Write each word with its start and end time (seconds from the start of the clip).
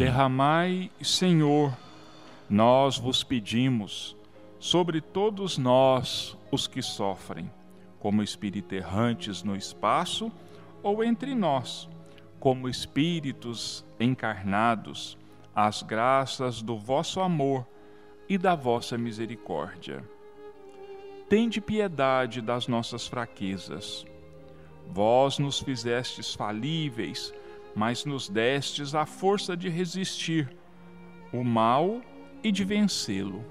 Derramai, 0.00 0.90
Senhor, 1.02 1.76
nós 2.48 2.96
vos 2.96 3.22
pedimos, 3.22 4.16
sobre 4.58 4.98
todos 4.98 5.58
nós 5.58 6.38
os 6.50 6.66
que 6.66 6.80
sofrem, 6.80 7.50
como 7.98 8.22
espíritos 8.22 8.72
errantes 8.72 9.42
no 9.42 9.54
espaço 9.54 10.32
ou 10.82 11.04
entre 11.04 11.34
nós, 11.34 11.86
como 12.38 12.66
espíritos 12.66 13.84
encarnados, 14.00 15.18
as 15.54 15.82
graças 15.82 16.62
do 16.62 16.78
vosso 16.78 17.20
amor 17.20 17.66
e 18.26 18.38
da 18.38 18.54
vossa 18.54 18.96
misericórdia. 18.96 20.02
Tende 21.28 21.60
piedade 21.60 22.40
das 22.40 22.66
nossas 22.66 23.06
fraquezas. 23.06 24.06
Vós 24.88 25.38
nos 25.38 25.60
fizestes 25.60 26.32
falíveis, 26.32 27.34
mas 27.74 28.04
nos 28.04 28.28
destes 28.28 28.94
a 28.94 29.06
força 29.06 29.56
de 29.56 29.68
resistir 29.68 30.48
o 31.32 31.44
mal 31.44 32.00
e 32.42 32.50
de 32.50 32.64
vencê-lo. 32.64 33.44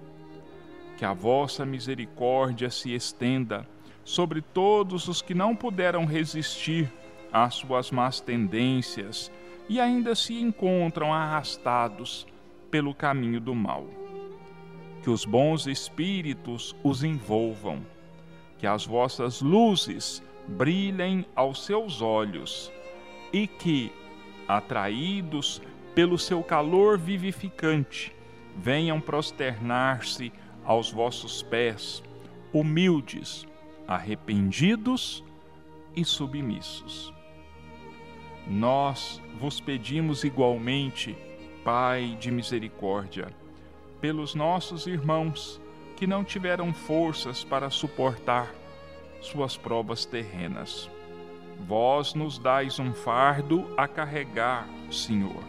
Que 0.98 1.06
a 1.06 1.14
vossa 1.14 1.66
misericórdia 1.66 2.70
se 2.70 2.94
estenda 2.94 3.68
sobre 4.04 4.42
todos 4.42 5.08
os 5.08 5.22
que 5.22 5.34
não 5.34 5.56
puderam 5.56 6.06
resistir 6.06 6.92
às 7.32 7.56
suas 7.56 7.92
más 7.92 8.20
tendências 8.20 9.32
e 9.70 9.80
ainda 9.80 10.16
se 10.16 10.34
encontram 10.34 11.14
arrastados 11.14 12.26
pelo 12.72 12.94
caminho 12.94 13.40
do 13.40 13.54
mal. 13.54 13.86
Que 15.04 15.10
os 15.10 15.24
bons 15.26 15.68
espíritos 15.68 16.76
os 16.84 17.04
envolvam, 17.04 17.86
que 18.58 18.68
as 18.68 18.86
vossas 18.86 19.42
luzes 19.42 20.22
brilhem 20.48 21.26
aos 21.36 21.64
seus 21.66 22.02
olhos 22.02 22.72
e 23.32 23.48
que, 23.48 23.92
atraídos 24.50 25.62
pelo 25.94 26.18
seu 26.18 26.44
calor 26.44 26.98
vivificante, 26.98 28.12
venham 28.58 29.00
prosternar-se 29.00 30.34
aos 30.66 30.92
vossos 30.92 31.44
pés, 31.44 32.04
humildes, 32.52 33.46
arrependidos 33.88 35.24
e 35.96 36.04
submissos. 36.04 37.14
Nós 38.48 39.22
vos 39.40 39.62
pedimos 39.62 40.24
igualmente, 40.24 41.16
Pai 41.64 42.18
de 42.20 42.32
misericórdia, 42.32 43.28
pelos 44.02 44.34
nossos 44.34 44.88
irmãos 44.88 45.62
que 45.96 46.08
não 46.08 46.24
tiveram 46.24 46.74
forças 46.74 47.44
para 47.44 47.70
suportar 47.70 48.52
suas 49.22 49.58
provas 49.58 50.06
terrenas. 50.06 50.90
Vós 51.68 52.14
nos 52.14 52.40
dais 52.40 52.80
um 52.80 52.94
fardo 52.94 53.68
a 53.78 53.88
carregar, 53.88 54.68
Senhor, 54.92 55.44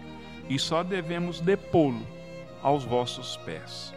e 0.49 0.59
só 0.59 0.83
devemos 0.83 1.41
depô-lo 1.41 2.07
aos 2.63 2.85
vossos 2.85 3.37
pés. 3.39 3.95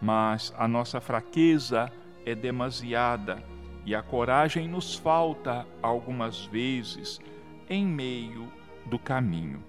Mas 0.00 0.54
a 0.56 0.68
nossa 0.68 1.00
fraqueza 1.00 1.90
é 2.24 2.34
demasiada 2.34 3.42
e 3.84 3.94
a 3.94 4.02
coragem 4.02 4.68
nos 4.68 4.94
falta 4.94 5.66
algumas 5.82 6.44
vezes 6.44 7.20
em 7.68 7.84
meio 7.84 8.50
do 8.86 8.98
caminho. 8.98 9.62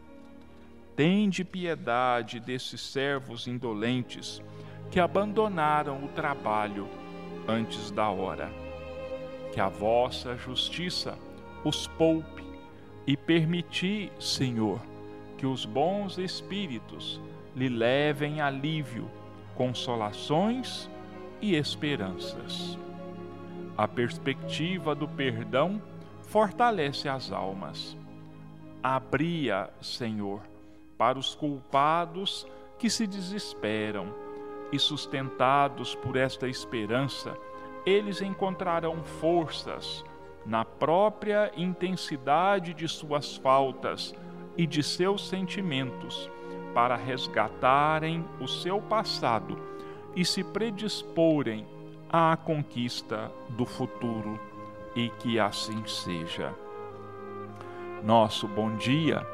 Tende 0.95 1.43
piedade 1.43 2.39
desses 2.39 2.81
servos 2.81 3.47
indolentes 3.47 4.41
que 4.91 4.99
abandonaram 4.99 6.03
o 6.03 6.09
trabalho 6.09 6.87
antes 7.47 7.89
da 7.91 8.09
hora. 8.09 8.51
Que 9.53 9.59
a 9.59 9.67
vossa 9.67 10.35
justiça 10.37 11.17
os 11.63 11.87
poupe 11.87 12.43
e 13.05 13.15
permiti, 13.15 14.11
Senhor, 14.19 14.79
que 15.37 15.45
os 15.45 15.65
bons 15.65 16.17
espíritos 16.17 17.19
lhe 17.55 17.69
levem 17.69 18.41
alívio, 18.41 19.09
consolações 19.55 20.89
e 21.41 21.55
esperanças. 21.55 22.77
A 23.77 23.87
perspectiva 23.87 24.93
do 24.93 25.07
perdão 25.07 25.81
fortalece 26.23 27.09
as 27.09 27.31
almas. 27.31 27.97
Abria, 28.83 29.69
Senhor, 29.81 30.41
para 30.97 31.17
os 31.17 31.35
culpados 31.35 32.47
que 32.77 32.89
se 32.89 33.05
desesperam, 33.05 34.13
e 34.71 34.79
sustentados 34.79 35.93
por 35.95 36.15
esta 36.15 36.47
esperança, 36.47 37.37
eles 37.85 38.21
encontrarão 38.21 39.03
forças 39.03 40.03
na 40.45 40.65
própria 40.65 41.51
intensidade 41.55 42.73
de 42.73 42.87
suas 42.87 43.37
faltas 43.37 44.13
e 44.57 44.65
de 44.65 44.83
seus 44.83 45.27
sentimentos 45.27 46.29
para 46.73 46.95
resgatarem 46.95 48.25
o 48.39 48.47
seu 48.47 48.81
passado 48.81 49.57
e 50.15 50.25
se 50.25 50.43
predisporem 50.43 51.65
à 52.09 52.35
conquista 52.35 53.31
do 53.49 53.65
futuro 53.65 54.39
e 54.95 55.09
que 55.19 55.39
assim 55.39 55.85
seja. 55.85 56.53
Nosso 58.03 58.47
bom 58.47 58.75
dia 58.75 59.25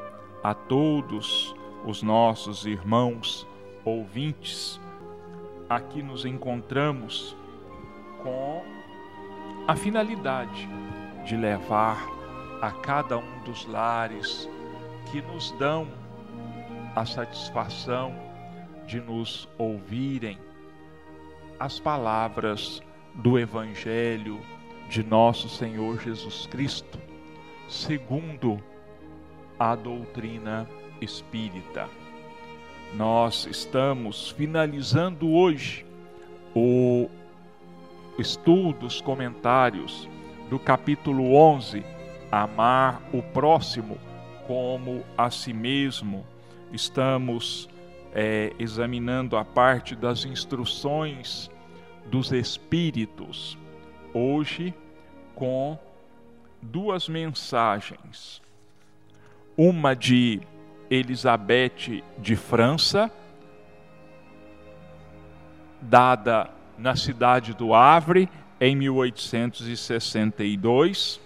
a 0.42 0.54
todos 0.54 1.54
os 1.84 2.02
nossos 2.02 2.66
irmãos 2.66 3.46
ouvintes. 3.84 4.80
Aqui 5.68 6.02
nos 6.02 6.24
encontramos 6.24 7.36
com 8.22 8.62
a 9.66 9.76
finalidade 9.76 10.68
de 11.28 11.36
levar 11.36 12.08
a 12.62 12.72
cada 12.72 13.18
um 13.18 13.40
dos 13.44 13.66
lares 13.66 14.48
que 15.10 15.20
nos 15.20 15.50
dão 15.52 15.86
a 16.96 17.04
satisfação 17.04 18.14
de 18.86 18.98
nos 18.98 19.46
ouvirem 19.58 20.38
as 21.60 21.78
palavras 21.78 22.82
do 23.14 23.38
Evangelho 23.38 24.40
de 24.88 25.02
nosso 25.02 25.50
Senhor 25.50 26.00
Jesus 26.00 26.46
Cristo, 26.46 26.98
segundo 27.68 28.58
a 29.58 29.74
doutrina 29.74 30.66
espírita. 30.98 31.90
Nós 32.94 33.46
estamos 33.50 34.30
finalizando 34.30 35.30
hoje 35.30 35.84
o 36.54 37.06
estudo, 38.18 38.86
os 38.86 39.02
comentários 39.02 40.08
do 40.48 40.58
capítulo 40.58 41.34
11, 41.34 41.84
Amar 42.30 43.02
o 43.12 43.22
próximo 43.22 43.98
como 44.46 45.02
a 45.16 45.30
si 45.30 45.52
mesmo. 45.52 46.26
Estamos 46.72 47.68
é, 48.12 48.52
examinando 48.58 49.36
a 49.36 49.44
parte 49.44 49.94
das 49.94 50.24
instruções 50.24 51.50
dos 52.06 52.32
Espíritos 52.32 53.56
hoje 54.12 54.74
com 55.34 55.78
duas 56.60 57.08
mensagens. 57.08 58.42
Uma 59.56 59.94
de 59.94 60.40
Elizabeth 60.90 62.02
de 62.18 62.36
França, 62.36 63.10
dada 65.80 66.50
na 66.76 66.96
cidade 66.96 67.54
do 67.54 67.74
Havre 67.74 68.28
em 68.60 68.76
1862, 68.76 71.20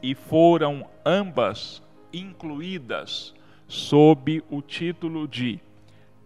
e 0.03 0.13
foram 0.13 0.85
ambas 1.05 1.81
incluídas 2.13 3.33
sob 3.67 4.43
o 4.49 4.61
título 4.61 5.25
de 5.27 5.59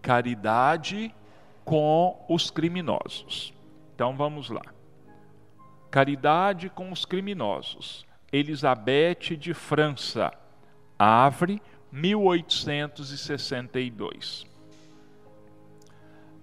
Caridade 0.01 1.13
com 1.63 2.19
os 2.27 2.49
criminosos. 2.49 3.53
Então 3.93 4.17
vamos 4.17 4.49
lá. 4.49 4.63
Caridade 5.91 6.69
com 6.69 6.91
os 6.91 7.05
criminosos. 7.05 8.08
Elizabeth 8.31 9.35
de 9.37 9.53
França, 9.53 10.31
Havre, 10.97 11.61
1862. 11.91 14.47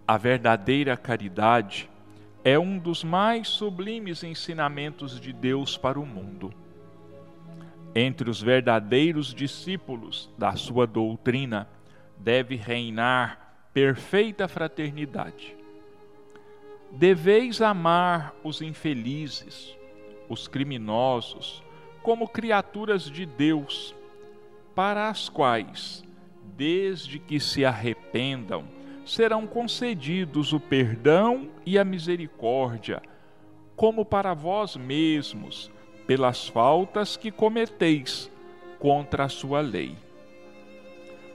A 0.07 0.17
verdadeira 0.17 0.97
caridade 0.97 1.91
é 2.45 2.57
um 2.59 2.79
dos 2.79 3.05
mais 3.05 3.49
sublimes 3.49 4.23
ensinamentos 4.23 5.21
de 5.21 5.33
Deus 5.33 5.77
para 5.77 5.99
o 5.99 6.07
mundo 6.07 6.55
entre 7.99 8.29
os 8.29 8.43
verdadeiros 8.43 9.33
discípulos 9.33 10.29
da 10.37 10.55
sua 10.55 10.87
doutrina 10.87 11.67
deve 12.19 12.55
reinar 12.55 13.71
perfeita 13.73 14.47
fraternidade. 14.47 15.57
Deveis 16.93 17.63
amar 17.63 18.35
os 18.45 18.61
infelizes, 18.61 19.75
os 20.29 20.47
criminosos, 20.47 21.63
como 22.07 22.29
criaturas 22.29 23.11
de 23.11 23.27
Deus, 23.27 23.93
para 24.77 25.09
as 25.09 25.29
quais, 25.29 26.05
desde 26.57 27.19
que 27.19 27.41
se 27.41 27.65
arrependam, 27.65 28.63
serão 29.05 29.45
concedidos 29.45 30.53
o 30.53 30.61
perdão 30.61 31.51
e 31.67 31.77
a 31.77 31.85
misericórdia, 31.85 33.03
como 33.75 34.05
para 34.05 34.35
vós 34.35 34.77
mesmos, 34.77 35.69
pelas 36.07 36.47
faltas 36.47 37.17
que 37.17 37.33
cometeis 37.33 38.31
contra 38.79 39.25
a 39.25 39.29
sua 39.29 39.61
lei. 39.61 39.97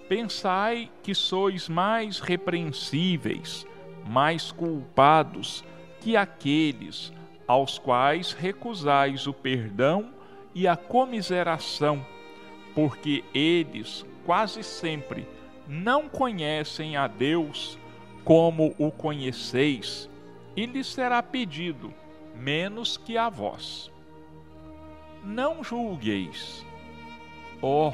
Pensai 0.08 0.90
que 1.04 1.14
sois 1.14 1.68
mais 1.68 2.22
repreensíveis, 2.22 3.68
mais 4.08 4.54
culpados 4.54 5.66
que 6.00 6.16
aqueles 6.16 7.12
aos 7.46 7.78
quais 7.78 8.32
recusais 8.32 9.28
o 9.28 9.34
perdão 9.34 10.21
e 10.54 10.68
a 10.68 10.76
comiseração, 10.76 12.06
porque 12.74 13.24
eles 13.34 14.06
quase 14.26 14.64
sempre 14.64 15.28
não 15.68 16.10
conhecem 16.10 16.98
a 16.98 17.08
Deus 17.08 17.78
como 18.24 18.76
o 18.78 18.92
conheceis, 18.92 20.10
e 20.56 20.66
lhes 20.66 20.88
será 20.88 21.24
pedido 21.24 21.94
menos 22.36 22.98
que 22.98 23.18
a 23.18 23.30
vós. 23.30 23.92
Não 25.24 25.64
julgueis, 25.64 26.66
ó, 27.62 27.90
oh, 27.90 27.94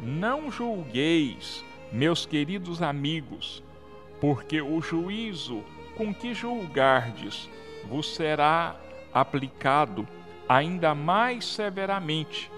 não 0.00 0.50
julgueis, 0.50 1.64
meus 1.92 2.26
queridos 2.26 2.82
amigos, 2.82 3.62
porque 4.20 4.60
o 4.60 4.80
juízo 4.80 5.62
com 5.96 6.12
que 6.14 6.34
julgardes 6.34 7.48
vos 7.88 8.14
será 8.14 8.76
aplicado 9.12 10.06
ainda 10.48 10.94
mais 10.94 11.44
severamente, 11.44 12.50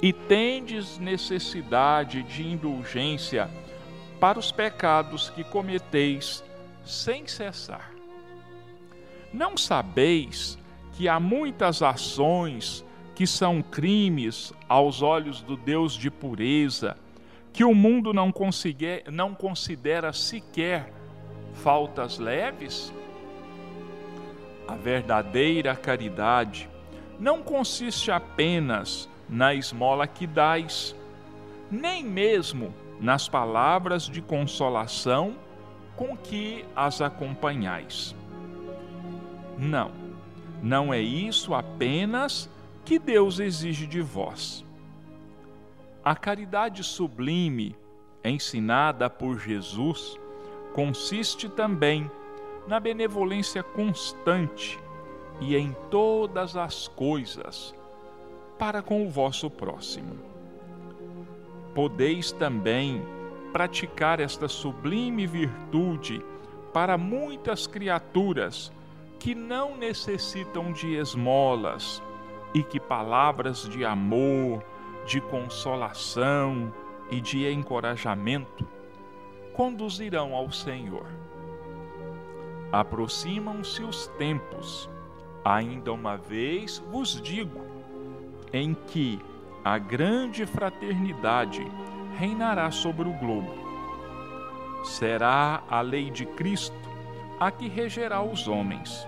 e 0.00 0.12
tendes 0.12 0.98
necessidade 0.98 2.22
de 2.22 2.46
indulgência 2.46 3.50
para 4.18 4.38
os 4.38 4.50
pecados 4.50 5.30
que 5.30 5.44
cometeis 5.44 6.42
sem 6.84 7.26
cessar. 7.26 7.90
Não 9.32 9.56
sabeis 9.56 10.58
que 10.94 11.08
há 11.08 11.20
muitas 11.20 11.82
ações 11.82 12.84
que 13.14 13.26
são 13.26 13.62
crimes 13.62 14.52
aos 14.68 15.02
olhos 15.02 15.42
do 15.42 15.56
Deus 15.56 15.94
de 15.94 16.10
pureza, 16.10 16.96
que 17.52 17.64
o 17.64 17.74
mundo 17.74 18.12
não, 18.12 18.32
não 19.12 19.34
considera 19.34 20.12
sequer 20.12 20.92
faltas 21.54 22.18
leves? 22.18 22.92
A 24.68 24.74
verdadeira 24.74 25.74
caridade 25.74 26.68
não 27.18 27.42
consiste 27.42 28.10
apenas 28.10 29.08
na 29.28 29.54
esmola 29.54 30.06
que 30.06 30.26
dais, 30.26 30.94
nem 31.70 32.04
mesmo 32.04 32.72
nas 33.00 33.28
palavras 33.28 34.04
de 34.04 34.20
consolação 34.20 35.36
com 35.96 36.16
que 36.16 36.64
as 36.74 37.00
acompanhais. 37.00 38.14
Não, 39.58 39.90
não 40.62 40.92
é 40.92 41.00
isso 41.00 41.54
apenas 41.54 42.50
que 42.84 42.98
Deus 42.98 43.40
exige 43.40 43.86
de 43.86 44.00
vós. 44.00 44.64
A 46.04 46.14
caridade 46.14 46.84
sublime, 46.84 47.76
ensinada 48.22 49.08
por 49.10 49.38
Jesus, 49.38 50.18
consiste 50.72 51.48
também 51.48 52.10
na 52.68 52.78
benevolência 52.78 53.62
constante 53.62 54.78
e 55.40 55.56
em 55.56 55.74
todas 55.90 56.56
as 56.56 56.88
coisas 56.88 57.74
para 58.58 58.82
com 58.82 59.06
o 59.06 59.10
vosso 59.10 59.50
próximo. 59.50 60.16
Podeis 61.74 62.32
também 62.32 63.02
praticar 63.52 64.20
esta 64.20 64.48
sublime 64.48 65.26
virtude 65.26 66.22
para 66.72 66.96
muitas 66.96 67.66
criaturas 67.66 68.72
que 69.18 69.34
não 69.34 69.76
necessitam 69.76 70.72
de 70.72 70.94
esmolas 70.94 72.02
e 72.54 72.62
que 72.62 72.78
palavras 72.80 73.68
de 73.68 73.84
amor, 73.84 74.62
de 75.06 75.20
consolação 75.20 76.72
e 77.10 77.20
de 77.20 77.50
encorajamento 77.50 78.66
conduzirão 79.52 80.34
ao 80.34 80.50
Senhor. 80.50 81.06
Aproximam-se 82.72 83.82
os 83.82 84.08
tempos, 84.18 84.90
ainda 85.46 85.92
uma 85.92 86.16
vez 86.16 86.78
vos 86.90 87.22
digo, 87.22 87.64
em 88.52 88.74
que 88.74 89.20
a 89.64 89.78
grande 89.78 90.44
fraternidade 90.44 91.64
reinará 92.18 92.72
sobre 92.72 93.08
o 93.08 93.12
globo. 93.12 93.54
Será 94.82 95.62
a 95.70 95.80
lei 95.80 96.10
de 96.10 96.26
Cristo 96.26 96.74
a 97.38 97.52
que 97.52 97.68
regerá 97.68 98.22
os 98.22 98.48
homens. 98.48 99.06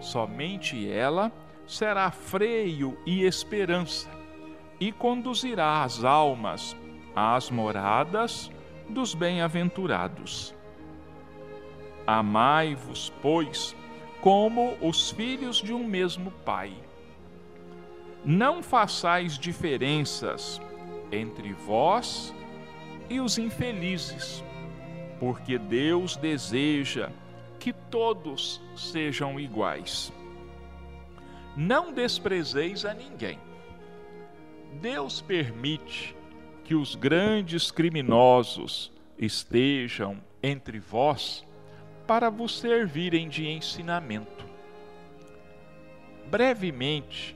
Somente 0.00 0.88
ela 0.88 1.32
será 1.66 2.08
freio 2.12 2.96
e 3.04 3.24
esperança, 3.24 4.08
e 4.78 4.92
conduzirá 4.92 5.82
as 5.82 6.04
almas 6.04 6.76
às 7.16 7.50
moradas 7.50 8.48
dos 8.88 9.12
bem-aventurados. 9.12 10.54
Amai-vos, 12.06 13.12
pois, 13.20 13.76
como 14.22 14.78
os 14.80 15.10
filhos 15.10 15.56
de 15.56 15.74
um 15.74 15.84
mesmo 15.84 16.30
Pai. 16.30 16.72
Não 18.24 18.62
façais 18.62 19.36
diferenças 19.36 20.60
entre 21.10 21.52
vós 21.52 22.32
e 23.10 23.18
os 23.20 23.36
infelizes, 23.36 24.42
porque 25.18 25.58
Deus 25.58 26.16
deseja 26.16 27.10
que 27.58 27.72
todos 27.72 28.62
sejam 28.76 29.40
iguais. 29.40 30.12
Não 31.56 31.92
desprezeis 31.92 32.84
a 32.84 32.94
ninguém. 32.94 33.40
Deus 34.80 35.20
permite 35.20 36.14
que 36.62 36.76
os 36.76 36.94
grandes 36.94 37.72
criminosos 37.72 38.92
estejam 39.18 40.18
entre 40.40 40.78
vós 40.78 41.44
para 42.12 42.28
vos 42.28 42.58
servirem 42.58 43.26
de 43.26 43.48
ensinamento. 43.48 44.44
Brevemente, 46.26 47.34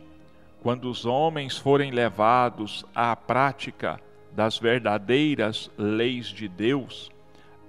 quando 0.60 0.90
os 0.90 1.06
homens 1.06 1.56
forem 1.56 1.90
levados 1.90 2.84
à 2.94 3.16
prática 3.16 3.98
das 4.32 4.58
verdadeiras 4.58 5.70
leis 5.78 6.26
de 6.26 6.46
Deus, 6.46 7.10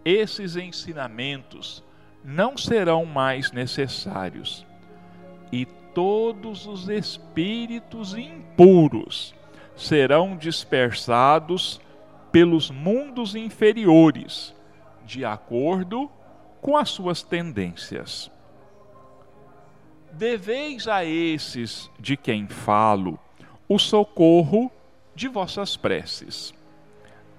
esses 0.03 0.57
ensinamentos 0.57 1.81
não 2.25 2.57
serão 2.57 3.05
mais 3.05 3.53
necessários, 3.53 4.65
e 5.49 5.65
todos 5.93 6.67
os 6.67 6.89
espíritos 6.89 8.15
impuros 8.15 9.33
serão 9.77 10.35
dispersados 10.35 11.79
pelos 12.33 12.69
mundos 12.69 13.33
inferiores, 13.33 14.53
de 15.05 15.23
acordo 15.23 16.11
com 16.67 16.75
as 16.75 16.89
suas 16.89 17.23
tendências. 17.23 18.29
Deveis 20.11 20.85
a 20.85 21.05
esses 21.05 21.89
de 21.97 22.17
quem 22.17 22.45
falo 22.45 23.17
o 23.69 23.79
socorro 23.79 24.69
de 25.15 25.29
vossas 25.29 25.77
preces. 25.77 26.53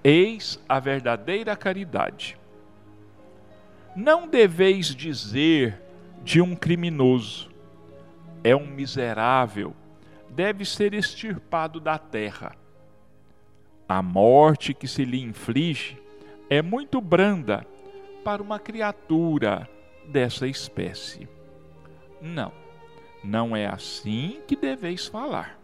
Eis 0.03 0.59
a 0.67 0.79
verdadeira 0.79 1.55
caridade. 1.55 2.39
Não 3.95 4.27
deveis 4.27 4.95
dizer 4.95 5.79
de 6.23 6.41
um 6.41 6.55
criminoso, 6.55 7.51
é 8.43 8.55
um 8.55 8.65
miserável 8.65 9.75
deve 10.27 10.65
ser 10.65 10.95
extirpado 10.95 11.79
da 11.79 11.99
terra. 11.99 12.55
A 13.87 14.01
morte 14.01 14.73
que 14.73 14.87
se 14.87 15.05
lhe 15.05 15.21
inflige 15.21 16.01
é 16.49 16.63
muito 16.63 16.99
branda 16.99 17.63
para 18.23 18.41
uma 18.41 18.59
criatura 18.59 19.69
dessa 20.05 20.47
espécie. 20.47 21.27
Não, 22.21 22.51
não 23.23 23.55
é 23.55 23.65
assim 23.65 24.39
que 24.47 24.55
deveis 24.55 25.07
falar. 25.07 25.59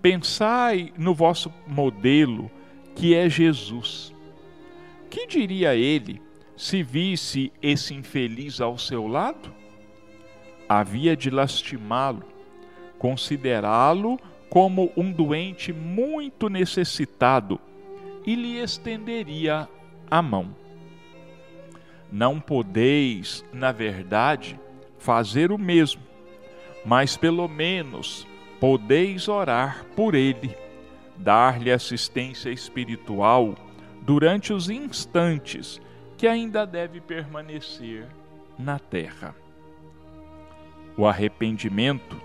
Pensai 0.00 0.92
no 0.98 1.14
vosso 1.14 1.52
modelo, 1.66 2.50
que 2.94 3.14
é 3.14 3.28
Jesus. 3.28 4.14
Que 5.08 5.26
diria 5.26 5.74
ele 5.74 6.20
se 6.56 6.82
visse 6.82 7.52
esse 7.62 7.94
infeliz 7.94 8.60
ao 8.60 8.76
seu 8.76 9.06
lado? 9.06 9.52
Havia 10.68 11.16
de 11.16 11.30
lastimá-lo 11.30 12.34
considerá-lo 13.04 14.18
como 14.48 14.90
um 14.96 15.12
doente 15.12 15.74
muito 15.74 16.48
necessitado 16.48 17.60
e 18.24 18.34
lhe 18.34 18.58
estenderia 18.58 19.68
a 20.10 20.22
mão. 20.22 20.56
Não 22.14 22.38
podeis, 22.38 23.44
na 23.52 23.72
verdade, 23.72 24.56
fazer 24.98 25.50
o 25.50 25.58
mesmo, 25.58 26.00
mas 26.86 27.16
pelo 27.16 27.48
menos 27.48 28.24
podeis 28.60 29.26
orar 29.26 29.84
por 29.96 30.14
ele, 30.14 30.56
dar-lhe 31.16 31.72
assistência 31.72 32.50
espiritual 32.50 33.56
durante 34.02 34.52
os 34.52 34.70
instantes 34.70 35.80
que 36.16 36.28
ainda 36.28 36.64
deve 36.64 37.00
permanecer 37.00 38.06
na 38.56 38.78
terra. 38.78 39.34
O 40.96 41.08
arrependimento 41.08 42.16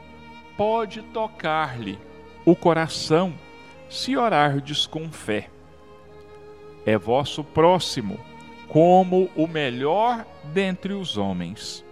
pode 0.56 1.02
tocar-lhe 1.02 1.98
o 2.46 2.56
coração 2.56 3.34
se 3.90 4.16
orardes 4.16 4.86
com 4.86 5.12
fé. 5.12 5.50
É 6.86 6.96
vosso 6.96 7.44
próximo 7.44 8.20
como 8.70 9.30
o 9.36 9.48
melhor 9.48 10.26
dentre 10.54 10.94
os 10.94 11.18
homens. 11.18 11.84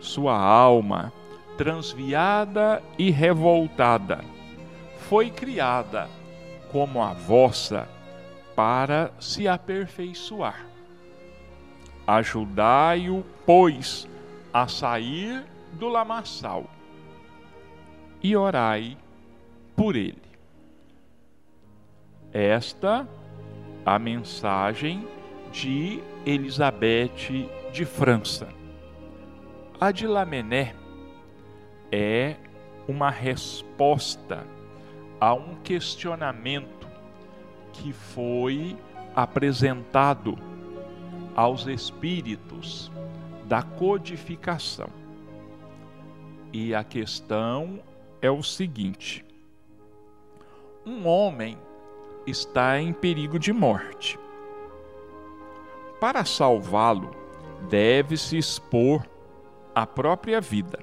Sua 0.00 0.36
alma, 0.36 1.12
transviada 1.56 2.82
e 2.98 3.10
revoltada, 3.10 4.24
foi 5.08 5.30
criada 5.30 6.08
como 6.72 7.02
a 7.02 7.12
vossa 7.12 7.88
para 8.56 9.12
se 9.20 9.46
aperfeiçoar. 9.46 10.66
Ajudai-o, 12.06 13.24
pois, 13.44 14.08
a 14.52 14.66
sair 14.66 15.44
do 15.72 15.88
lamaçal 15.88 16.64
e 18.22 18.34
orai 18.36 18.96
por 19.76 19.94
ele. 19.94 20.22
Esta 22.32 23.06
a 23.84 23.98
mensagem 23.98 25.06
de 25.52 26.02
Elizabeth 26.26 27.48
de 27.72 27.84
França. 27.84 28.48
A 29.80 29.90
de 29.90 30.06
Lamennais 30.06 30.74
é 31.90 32.36
uma 32.86 33.10
resposta 33.10 34.46
a 35.20 35.34
um 35.34 35.56
questionamento 35.56 36.88
que 37.72 37.92
foi 37.92 38.76
apresentado 39.14 40.38
aos 41.34 41.66
espíritos 41.66 42.90
da 43.44 43.62
codificação. 43.62 44.88
E 46.52 46.74
a 46.74 46.82
questão 46.82 47.80
é 48.20 48.30
o 48.30 48.42
seguinte: 48.42 49.24
um 50.84 51.06
homem 51.06 51.56
está 52.26 52.80
em 52.80 52.92
perigo 52.92 53.38
de 53.38 53.52
morte. 53.52 54.18
Para 56.00 56.24
salvá-lo, 56.24 57.10
deve-se 57.68 58.38
expor 58.38 59.04
a 59.74 59.86
própria 59.86 60.40
vida. 60.40 60.78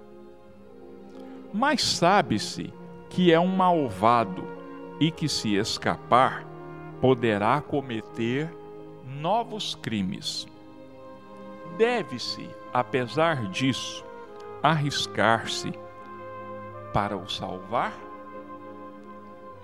Mas 1.53 1.81
sabe-se 1.84 2.74
que 3.10 3.31
é 3.31 3.39
um 3.39 3.48
malvado 3.48 4.45
e 5.00 5.10
que, 5.12 5.29
se 5.29 5.55
escapar, 5.55 6.45
poderá 7.00 7.62
cometer 7.62 8.53
novos 9.05 9.75
crimes. 9.75 10.48
Deve-se, 11.77 12.50
apesar 12.74 13.48
disso, 13.50 14.03
arriscar-se 14.62 15.72
para 16.93 17.15
o 17.15 17.29
salvar? 17.29 17.93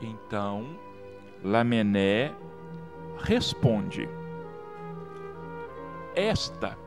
Então, 0.02 0.66
Lamené 1.44 2.32
responde: 3.18 4.08
Esta 6.16 6.78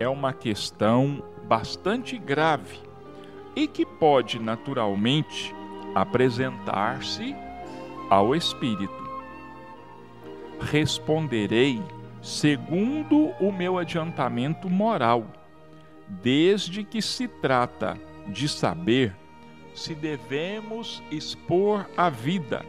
é 0.00 0.08
uma 0.08 0.32
questão 0.32 1.22
bastante 1.44 2.18
grave 2.18 2.80
e 3.54 3.68
que 3.68 3.86
pode 3.86 4.40
naturalmente 4.40 5.54
apresentar-se 5.94 7.36
ao 8.10 8.34
Espírito. 8.34 9.02
Responderei 10.60 11.80
segundo 12.20 13.32
o 13.40 13.52
meu 13.52 13.78
adiantamento 13.78 14.68
moral, 14.68 15.26
desde 16.08 16.82
que 16.82 17.00
se 17.00 17.28
trata 17.28 17.96
de 18.26 18.48
saber 18.48 19.16
se 19.74 19.94
devemos 19.94 21.02
expor 21.10 21.88
a 21.96 22.10
vida, 22.10 22.64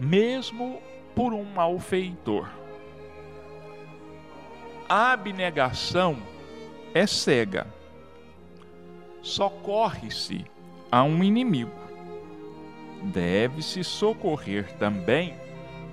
mesmo 0.00 0.80
por 1.14 1.32
um 1.32 1.44
malfeitor. 1.44 2.63
Abnegação 4.88 6.18
é 6.92 7.06
cega. 7.06 7.66
Socorre-se 9.22 10.44
a 10.92 11.02
um 11.02 11.24
inimigo. 11.24 11.72
Deve-se 13.04 13.82
socorrer 13.82 14.76
também 14.76 15.34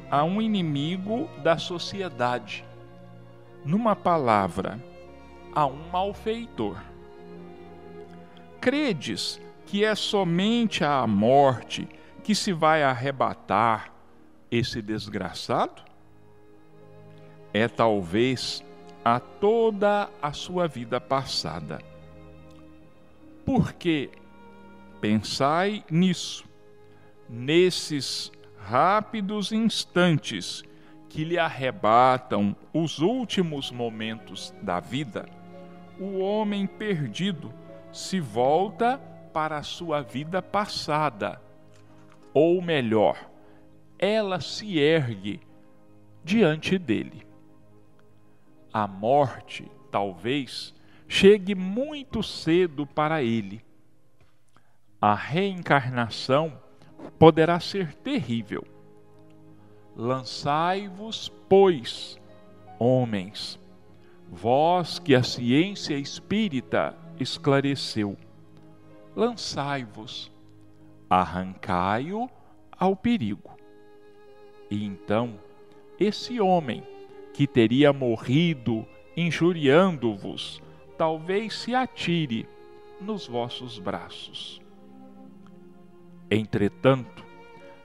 a 0.09 0.25
um 0.25 0.41
inimigo 0.41 1.29
da 1.41 1.57
sociedade. 1.57 2.65
Numa 3.63 3.95
palavra, 3.95 4.77
a 5.55 5.65
um 5.65 5.89
malfeitor. 5.89 6.77
Credes 8.59 9.39
que 9.65 9.85
é 9.85 9.95
somente 9.95 10.83
a 10.83 11.07
morte 11.07 11.87
que 12.25 12.35
se 12.35 12.51
vai 12.51 12.83
arrebatar 12.83 13.93
esse 14.51 14.81
desgraçado? 14.81 15.81
É 17.53 17.69
talvez 17.69 18.61
a 19.03 19.19
toda 19.19 20.09
a 20.21 20.31
sua 20.33 20.67
vida 20.67 21.01
passada. 21.01 21.79
Porque 23.45 24.09
pensai 24.99 25.83
nisso, 25.89 26.45
nesses 27.27 28.31
rápidos 28.57 29.51
instantes 29.51 30.63
que 31.09 31.23
lhe 31.23 31.37
arrebatam 31.37 32.55
os 32.73 32.99
últimos 32.99 33.71
momentos 33.71 34.53
da 34.61 34.79
vida, 34.79 35.27
o 35.99 36.19
homem 36.19 36.65
perdido 36.67 37.51
se 37.91 38.19
volta 38.19 38.97
para 39.33 39.57
a 39.57 39.63
sua 39.63 40.01
vida 40.01 40.41
passada. 40.41 41.41
Ou 42.33 42.61
melhor, 42.61 43.29
ela 43.99 44.39
se 44.39 44.79
ergue 44.79 45.41
diante 46.23 46.77
dele. 46.77 47.30
A 48.73 48.87
morte, 48.87 49.69
talvez, 49.89 50.73
chegue 51.07 51.55
muito 51.55 52.23
cedo 52.23 52.85
para 52.85 53.21
ele. 53.21 53.63
A 54.99 55.13
reencarnação 55.13 56.57
poderá 57.19 57.59
ser 57.59 57.93
terrível. 57.95 58.63
Lançai-vos, 59.95 61.29
pois, 61.49 62.19
homens, 62.79 63.59
vós 64.29 64.99
que 64.99 65.13
a 65.13 65.23
ciência 65.23 65.95
espírita 65.95 66.95
esclareceu 67.19 68.17
lançai-vos, 69.15 70.31
arrancai-o 71.09 72.29
ao 72.71 72.95
perigo. 72.95 73.57
E 74.69 74.85
então, 74.85 75.39
esse 75.99 76.39
homem 76.39 76.83
que 77.33 77.47
teria 77.47 77.91
morrido 77.91 78.85
injuriando-vos, 79.15 80.61
talvez 80.97 81.53
se 81.53 81.75
atire 81.75 82.47
nos 82.99 83.27
vossos 83.27 83.79
braços. 83.79 84.61
Entretanto, 86.29 87.25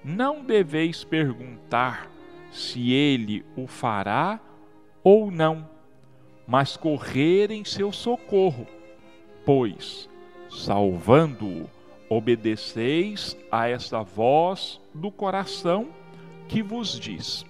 não 0.05 0.45
deveis 0.45 1.03
perguntar 1.03 2.11
se 2.53 2.93
ele 2.93 3.45
o 3.57 3.67
fará 3.67 4.41
ou 5.03 5.31
não, 5.31 5.69
mas 6.47 6.76
correr 6.76 7.50
em 7.50 7.65
seu 7.65 7.91
socorro, 7.93 8.67
pois 9.45 10.09
salvando-o, 10.49 11.69
obedeceis 12.09 13.37
a 13.50 13.69
esta 13.69 14.03
voz 14.03 14.81
do 14.95 15.11
coração 15.11 15.88
que 16.49 16.62
vos 16.62 16.99
diz: 16.99 17.45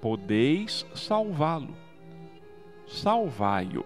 podeis 0.00 0.86
salvá-lo. 0.94 1.74
Salvai-o. 2.86 3.84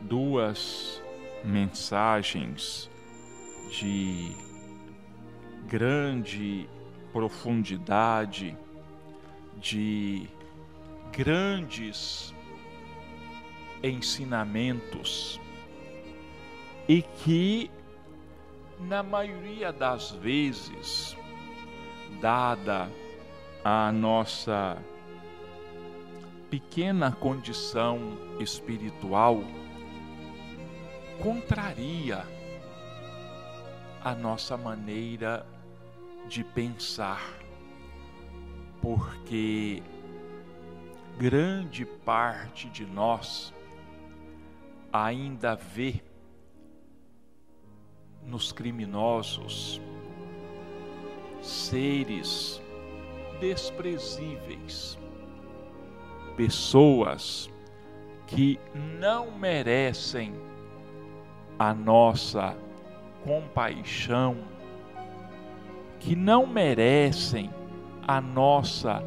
Duas 0.00 1.02
mensagens 1.44 2.90
de 3.70 4.34
grande 5.66 6.68
profundidade, 7.12 8.56
de 9.60 10.28
grandes 11.12 12.34
ensinamentos 13.82 15.40
e 16.88 17.02
que, 17.02 17.70
na 18.88 19.02
maioria 19.02 19.72
das 19.72 20.10
vezes, 20.10 21.16
dada 22.20 22.90
a 23.64 23.90
nossa 23.92 24.76
pequena 26.50 27.12
condição 27.12 28.18
espiritual, 28.38 29.42
contraria 31.22 32.26
a 34.02 34.14
nossa 34.14 34.56
maneira 34.56 35.46
de 36.28 36.42
pensar, 36.42 37.22
porque 38.80 39.82
grande 41.16 41.86
parte 41.86 42.68
de 42.68 42.84
nós 42.84 43.54
ainda 44.92 45.54
vê 45.54 46.02
nos 48.26 48.52
criminosos 48.52 49.80
seres 51.42 52.62
desprezíveis, 53.40 54.96
pessoas 56.36 57.50
que 58.26 58.58
não 59.00 59.30
merecem 59.32 60.32
a 61.58 61.74
nossa 61.74 62.56
compaixão, 63.24 64.38
que 65.98 66.14
não 66.14 66.46
merecem 66.46 67.50
a 68.06 68.20
nossa 68.20 69.02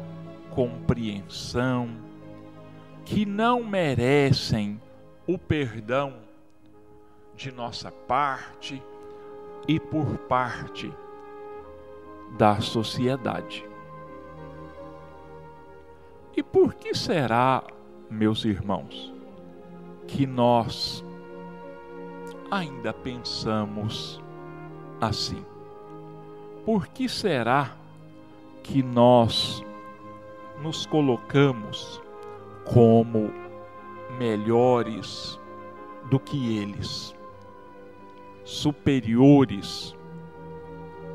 compreensão, 0.50 1.88
que 3.04 3.24
não 3.26 3.62
merecem 3.64 4.80
o 5.26 5.38
perdão 5.38 6.14
de 7.34 7.50
nossa 7.52 7.90
parte 7.90 8.82
e 9.68 9.80
por 9.80 10.18
parte 10.28 10.92
da 12.36 12.60
sociedade. 12.60 13.64
E 16.36 16.42
por 16.42 16.74
que 16.74 16.94
será, 16.94 17.62
meus 18.10 18.44
irmãos, 18.44 19.12
que 20.06 20.26
nós 20.26 21.04
ainda 22.50 22.92
pensamos 22.92 24.22
assim? 25.00 25.44
Por 26.64 26.86
que 26.88 27.08
será 27.08 27.74
que 28.62 28.82
nós 28.82 29.64
nos 30.60 30.84
colocamos 30.84 32.02
como 32.64 33.30
melhores 34.18 35.40
do 36.10 36.18
que 36.18 36.58
eles, 36.58 37.15
superiores 38.46 39.92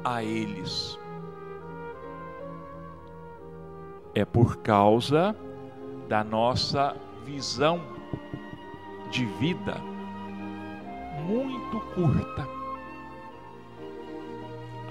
a 0.03 0.21
eles. 0.21 0.99
É 4.13 4.25
por 4.25 4.57
causa 4.57 5.33
da 6.09 6.25
nossa 6.25 6.93
visão 7.25 7.81
de 9.09 9.25
vida 9.25 9.77
muito 11.25 11.79
curta. 11.95 12.45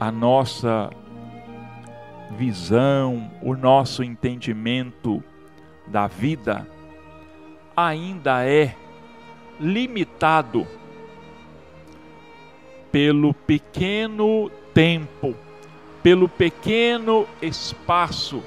A 0.00 0.10
nossa 0.10 0.88
visão, 2.30 3.30
o 3.42 3.54
nosso 3.54 4.02
entendimento 4.02 5.22
da 5.86 6.06
vida 6.06 6.66
ainda 7.76 8.46
é 8.46 8.74
limitado 9.58 10.66
pelo 12.92 13.32
pequeno 13.32 14.50
tempo, 14.74 15.34
pelo 16.02 16.28
pequeno 16.28 17.26
espaço 17.40 18.42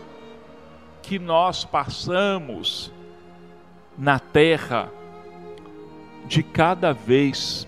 que 1.02 1.20
nós 1.20 1.64
passamos 1.64 2.92
na 3.98 4.20
terra 4.20 4.92
de 6.26 6.42
cada 6.42 6.94
vez 6.94 7.68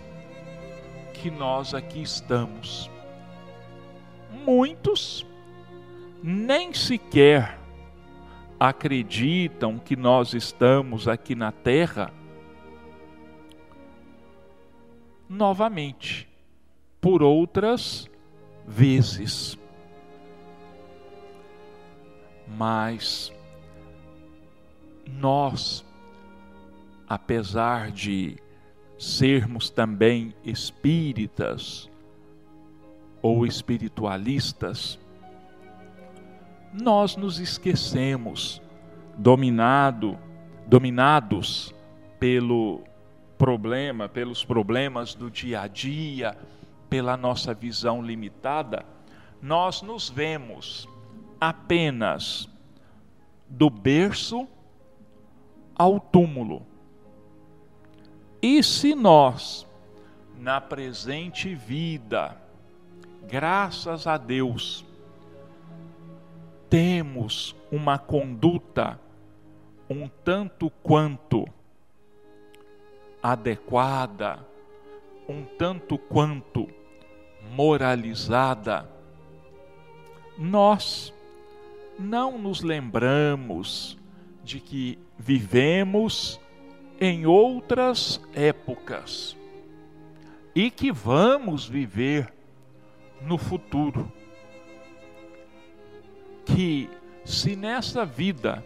que 1.13 1.29
nós 1.29 1.74
aqui 1.74 2.01
estamos. 2.01 2.89
Muitos 4.46 5.25
nem 6.22 6.74
sequer 6.74 7.60
acreditam 8.60 9.77
que 9.77 9.96
nós 9.96 10.34
estamos 10.34 11.08
aqui 11.08 11.36
na 11.36 11.52
terra 11.52 12.12
novamente 15.28 16.28
por 17.06 17.22
outras 17.22 18.10
vezes. 18.65 19.60
Mas 22.48 23.32
nós, 25.08 25.86
apesar 27.08 27.91
de 27.91 28.38
sermos 28.98 29.70
também 29.70 30.34
espíritas 30.44 31.88
ou 33.22 33.46
espiritualistas, 33.46 35.00
nós 36.74 37.15
nos 37.15 37.39
esquecemos, 37.39 38.60
dominado, 39.15 40.18
dominados 40.65 41.72
pelo 42.20 42.82
problema, 43.38 44.10
pelos 44.10 44.44
problemas 44.44 45.13
do 45.13 45.30
dia 45.30 45.62
a 45.62 45.68
dia, 45.68 46.36
pela 46.89 47.17
nossa 47.17 47.54
visão 47.54 48.02
limitada, 48.02 48.86
nós 49.41 49.82
nos 49.82 50.10
vemos 50.10 50.88
apenas 51.39 52.50
do 53.48 53.69
berço 53.69 54.48
ao 55.76 56.00
túmulo. 56.00 56.65
E 58.41 58.62
se 58.63 58.95
nós, 58.95 59.67
na 60.38 60.62
presente 60.62 61.54
vida, 61.54 62.38
graças 63.28 64.08
a 64.08 64.17
Deus, 64.17 64.86
temos 66.69 67.56
uma 67.71 67.98
conduta 67.98 69.00
um 69.89 70.08
tanto 70.24 70.69
quanto 70.82 71.45
adequada, 73.21 74.44
um 75.27 75.43
tanto 75.43 75.97
quanto 75.97 76.67
moralizada, 77.51 78.89
nós 80.38 81.13
não 81.97 82.38
nos 82.38 82.61
lembramos 82.61 83.97
de 84.43 84.59
que 84.59 84.99
vivemos 85.17 86.39
em 86.99 87.25
outras 87.25 88.21
épocas 88.33 89.35
e 90.53 90.69
que 90.69 90.91
vamos 90.91 91.67
viver 91.67 92.33
no 93.21 93.38
futuro. 93.38 94.11
Que 96.45 96.89
se 97.23 97.55
nessa 97.55 98.05
vida 98.05 98.63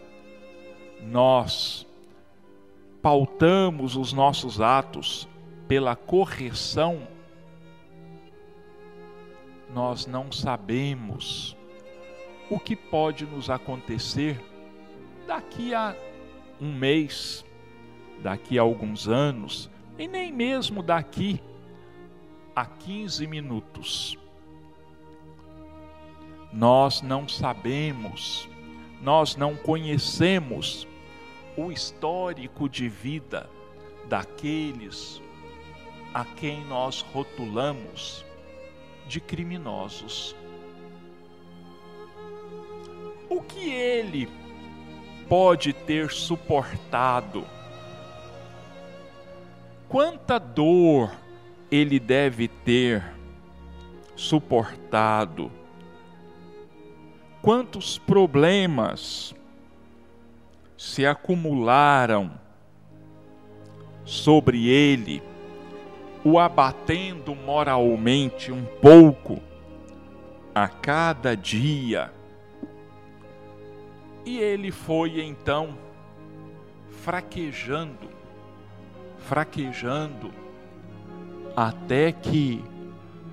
nós 1.02 1.86
pautamos 3.00 3.96
os 3.96 4.12
nossos 4.12 4.60
atos 4.60 5.26
pela 5.70 5.94
correção 5.94 7.06
nós 9.72 10.04
não 10.04 10.32
sabemos 10.32 11.56
o 12.50 12.58
que 12.58 12.74
pode 12.74 13.24
nos 13.24 13.48
acontecer 13.48 14.44
daqui 15.28 15.72
a 15.72 15.94
um 16.60 16.72
mês, 16.74 17.46
daqui 18.20 18.58
a 18.58 18.62
alguns 18.62 19.06
anos, 19.06 19.70
e 19.96 20.08
nem 20.08 20.32
mesmo 20.32 20.82
daqui 20.82 21.40
a 22.52 22.66
15 22.66 23.28
minutos. 23.28 24.18
Nós 26.52 27.00
não 27.00 27.28
sabemos, 27.28 28.48
nós 29.00 29.36
não 29.36 29.54
conhecemos 29.54 30.84
o 31.56 31.70
histórico 31.70 32.68
de 32.68 32.88
vida 32.88 33.48
daqueles 34.08 35.22
a 36.12 36.24
quem 36.24 36.64
nós 36.64 37.02
rotulamos 37.12 38.24
de 39.06 39.20
criminosos. 39.20 40.34
O 43.28 43.40
que 43.40 43.70
ele 43.70 44.28
pode 45.28 45.72
ter 45.72 46.10
suportado? 46.10 47.44
Quanta 49.88 50.38
dor 50.38 51.12
ele 51.70 51.98
deve 52.00 52.48
ter 52.48 53.04
suportado? 54.16 55.50
Quantos 57.40 57.98
problemas 57.98 59.34
se 60.76 61.06
acumularam 61.06 62.32
sobre 64.04 64.68
ele? 64.68 65.22
O 66.24 66.38
abatendo 66.38 67.34
moralmente 67.34 68.52
um 68.52 68.64
pouco 68.64 69.40
a 70.54 70.68
cada 70.68 71.36
dia. 71.36 72.12
E 74.24 74.38
ele 74.38 74.70
foi 74.70 75.20
então 75.22 75.76
fraquejando, 76.90 78.10
fraquejando, 79.18 80.30
até 81.56 82.12
que, 82.12 82.62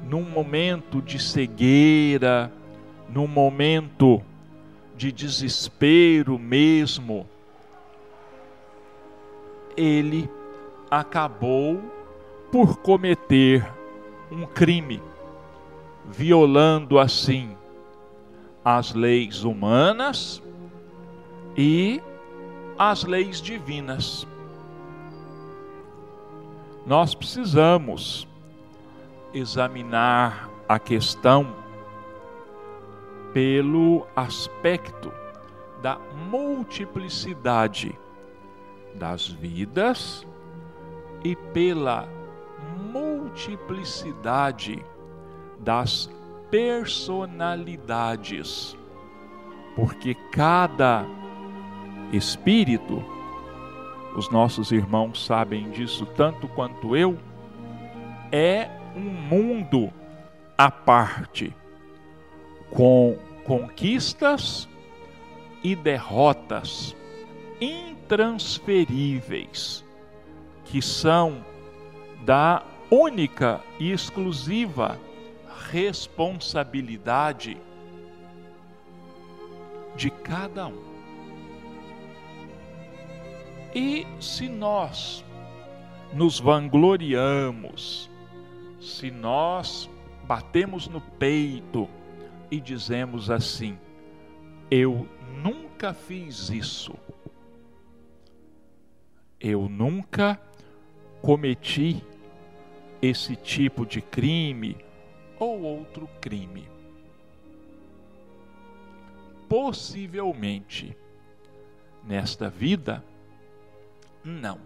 num 0.04 0.24
momento 0.24 1.02
de 1.02 1.20
cegueira, 1.20 2.52
num 3.10 3.28
momento 3.28 4.22
de 4.96 5.12
desespero 5.12 6.40
mesmo, 6.40 7.28
ele 9.76 10.30
acabou 10.90 11.97
por 12.52 12.78
cometer 12.78 13.68
um 14.32 14.46
crime, 14.46 15.02
violando 16.06 17.00
assim 17.00 17.56
as 18.64 18.94
leis 18.94 19.44
humanas 19.44 20.42
e 21.56 22.02
as 22.78 23.04
leis 23.04 23.42
divinas. 23.42 24.28
Nós 26.86 27.14
precisamos 27.14 28.28
examinar 29.34 30.50
a 30.68 30.80
questão 30.80 31.56
pelo 33.34 34.08
aspecto 34.16 35.12
da 35.82 36.00
multiplicidade 36.30 37.98
das 38.96 39.28
vidas 39.28 40.26
e 41.24 41.36
pela 41.36 42.17
multiplicidade 43.28 44.84
das 45.60 46.10
personalidades, 46.50 48.78
porque 49.76 50.16
cada 50.32 51.06
espírito, 52.14 53.04
os 54.16 54.32
nossos 54.32 54.72
irmãos 54.72 55.26
sabem 55.26 55.70
disso 55.72 56.06
tanto 56.06 56.48
quanto 56.48 56.96
eu, 56.96 57.20
é 58.32 58.70
um 58.96 59.02
mundo 59.02 59.92
à 60.58 60.72
parte, 60.72 61.54
com 62.72 63.18
conquistas 63.44 64.70
e 65.64 65.76
derrotas 65.76 66.96
intransferíveis, 67.60 69.84
que 70.66 70.82
são 70.82 71.44
da 72.26 72.64
única 72.90 73.62
e 73.80 73.92
exclusiva 73.92 75.00
responsabilidade 75.70 77.58
de 79.96 80.10
cada 80.10 80.68
um. 80.68 80.88
E 83.76 84.08
se 84.20 84.48
nós 84.48 85.26
nos 86.14 86.40
vangloriamos, 86.40 88.10
se 88.80 89.12
nós 89.12 89.90
batemos 90.24 90.88
no 90.88 91.02
peito 91.02 91.90
e 92.50 92.60
dizemos 92.60 93.30
assim: 93.30 93.78
Eu 94.72 95.08
nunca 95.44 95.94
fiz 95.94 96.50
isso, 96.50 96.96
eu 99.40 99.68
nunca 99.68 100.40
cometi 101.22 102.04
esse 103.02 103.36
tipo 103.36 103.86
de 103.86 104.02
crime 104.02 104.78
ou 105.40 105.62
outro 105.62 106.10
crime. 106.20 106.68
Possivelmente, 109.48 110.98
nesta 112.04 112.50
vida, 112.50 113.04
não. 114.24 114.60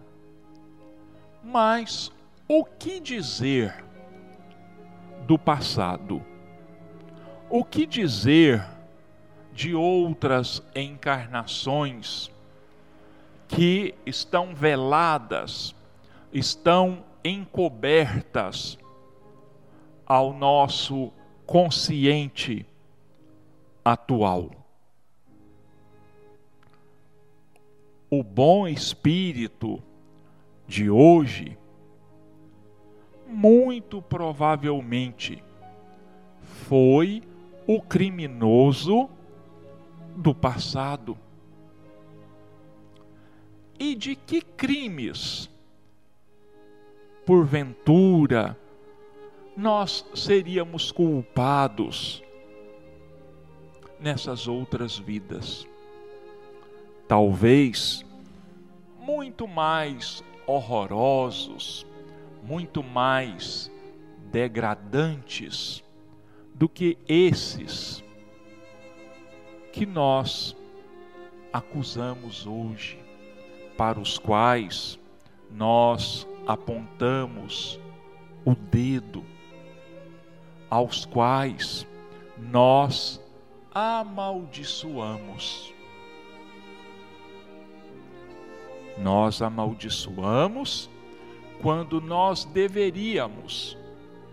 Mas 1.42 2.10
o 2.48 2.64
que 2.64 3.00
dizer 3.00 3.84
do 5.26 5.38
passado? 5.38 6.24
O 7.48 7.64
que 7.64 7.86
dizer 7.86 8.64
de 9.52 9.74
outras 9.74 10.62
encarnações 10.74 12.30
que 13.48 13.94
estão 14.06 14.54
veladas, 14.54 15.74
estão 16.32 17.04
encobertas 17.24 18.78
ao 20.06 20.32
nosso 20.32 21.12
consciente 21.46 22.66
atual. 23.84 24.50
O 28.10 28.22
bom 28.22 28.68
espírito 28.68 29.82
de 30.66 30.90
hoje, 30.90 31.58
muito 33.26 34.02
provavelmente, 34.02 35.42
foi 36.42 37.22
o 37.66 37.80
criminoso 37.80 39.08
do 40.16 40.34
passado. 40.34 41.16
E 43.78 43.94
de 43.94 44.14
que 44.14 44.42
crimes 44.42 45.51
porventura, 47.24 48.58
nós 49.56 50.04
seríamos 50.14 50.90
culpados 50.90 52.22
nessas 54.00 54.48
outras 54.48 54.98
vidas. 54.98 55.66
Talvez 57.06 58.04
muito 58.98 59.46
mais 59.46 60.24
horrorosos, 60.46 61.86
muito 62.42 62.82
mais 62.82 63.70
degradantes 64.30 65.84
do 66.54 66.68
que 66.68 66.96
esses 67.06 68.02
que 69.72 69.86
nós 69.86 70.56
acusamos 71.52 72.46
hoje, 72.46 72.98
para 73.76 74.00
os 74.00 74.18
quais 74.18 74.98
nós 75.50 76.26
apontamos 76.46 77.78
o 78.44 78.54
dedo 78.54 79.24
aos 80.68 81.04
quais 81.04 81.86
nós 82.38 83.20
amaldiçoamos. 83.74 85.72
Nós 88.98 89.40
amaldiçoamos 89.40 90.90
quando 91.60 92.00
nós 92.00 92.44
deveríamos, 92.44 93.78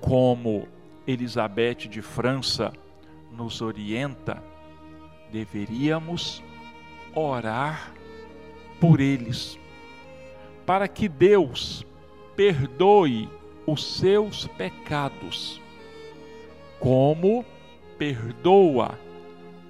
como 0.01 0.67
Elizabeth 1.05 1.87
de 1.87 2.01
França 2.01 2.73
nos 3.31 3.61
orienta, 3.61 4.43
deveríamos 5.31 6.43
orar 7.13 7.93
por 8.79 8.99
eles, 8.99 9.59
para 10.65 10.87
que 10.87 11.07
Deus 11.07 11.85
perdoe 12.39 13.29
os 13.67 13.83
seus 13.83 14.47
pecados, 14.47 15.59
como 16.79 17.43
perdoa 17.97 18.97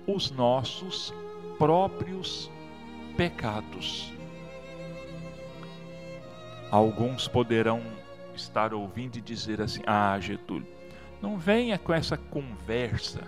os 0.05 0.29
nossos 0.29 1.11
próprios 1.57 2.47
pecados. 3.17 4.13
Alguns 6.69 7.27
poderão 7.27 7.81
estar 8.35 8.71
ouvindo 8.71 9.17
e 9.17 9.21
dizer 9.21 9.59
assim: 9.61 9.81
Ah, 9.87 10.19
Getúlio, 10.19 10.67
não 11.19 11.39
venha 11.39 11.79
com 11.79 11.91
essa 11.91 12.17
conversa 12.17 13.23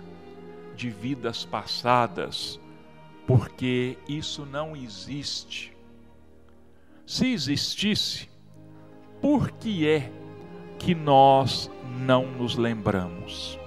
de 0.76 0.88
vidas 0.88 1.44
passadas, 1.44 2.60
porque 3.26 3.98
isso 4.08 4.46
não 4.46 4.76
existe. 4.76 5.76
Se 7.04 7.26
existisse, 7.26 8.30
por 9.22 9.52
que 9.52 9.88
é 9.88 10.10
que 10.80 10.96
nós 10.96 11.70
não 12.00 12.26
nos 12.26 12.56
lembramos? 12.56 13.58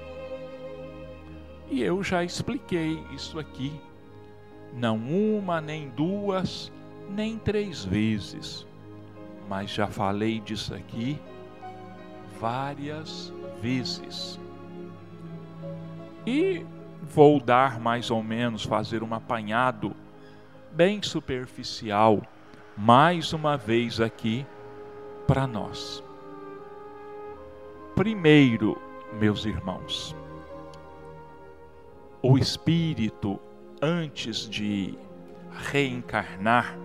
E 1.71 1.81
eu 1.81 2.03
já 2.03 2.23
expliquei 2.23 3.01
isso 3.13 3.39
aqui, 3.39 3.71
não 4.73 4.97
uma, 4.97 5.61
nem 5.61 5.89
duas, 5.89 6.71
nem 7.09 7.39
três 7.39 7.85
vezes, 7.85 8.67
mas 9.47 9.71
já 9.71 9.87
falei 9.87 10.41
disso 10.41 10.75
aqui 10.75 11.17
várias 12.39 13.33
vezes. 13.61 14.37
E 16.27 16.65
vou 17.01 17.39
dar 17.39 17.79
mais 17.79 18.11
ou 18.11 18.21
menos, 18.21 18.63
fazer 18.63 19.01
um 19.01 19.13
apanhado 19.13 19.95
bem 20.71 21.01
superficial, 21.01 22.21
mais 22.75 23.31
uma 23.31 23.55
vez 23.55 24.01
aqui, 24.01 24.45
para 25.27 25.47
nós. 25.47 26.03
Primeiro, 27.95 28.77
meus 29.13 29.45
irmãos, 29.45 30.15
o 32.21 32.37
espírito, 32.37 33.39
antes 33.81 34.49
de 34.49 34.97
reencarnar, 35.71 36.77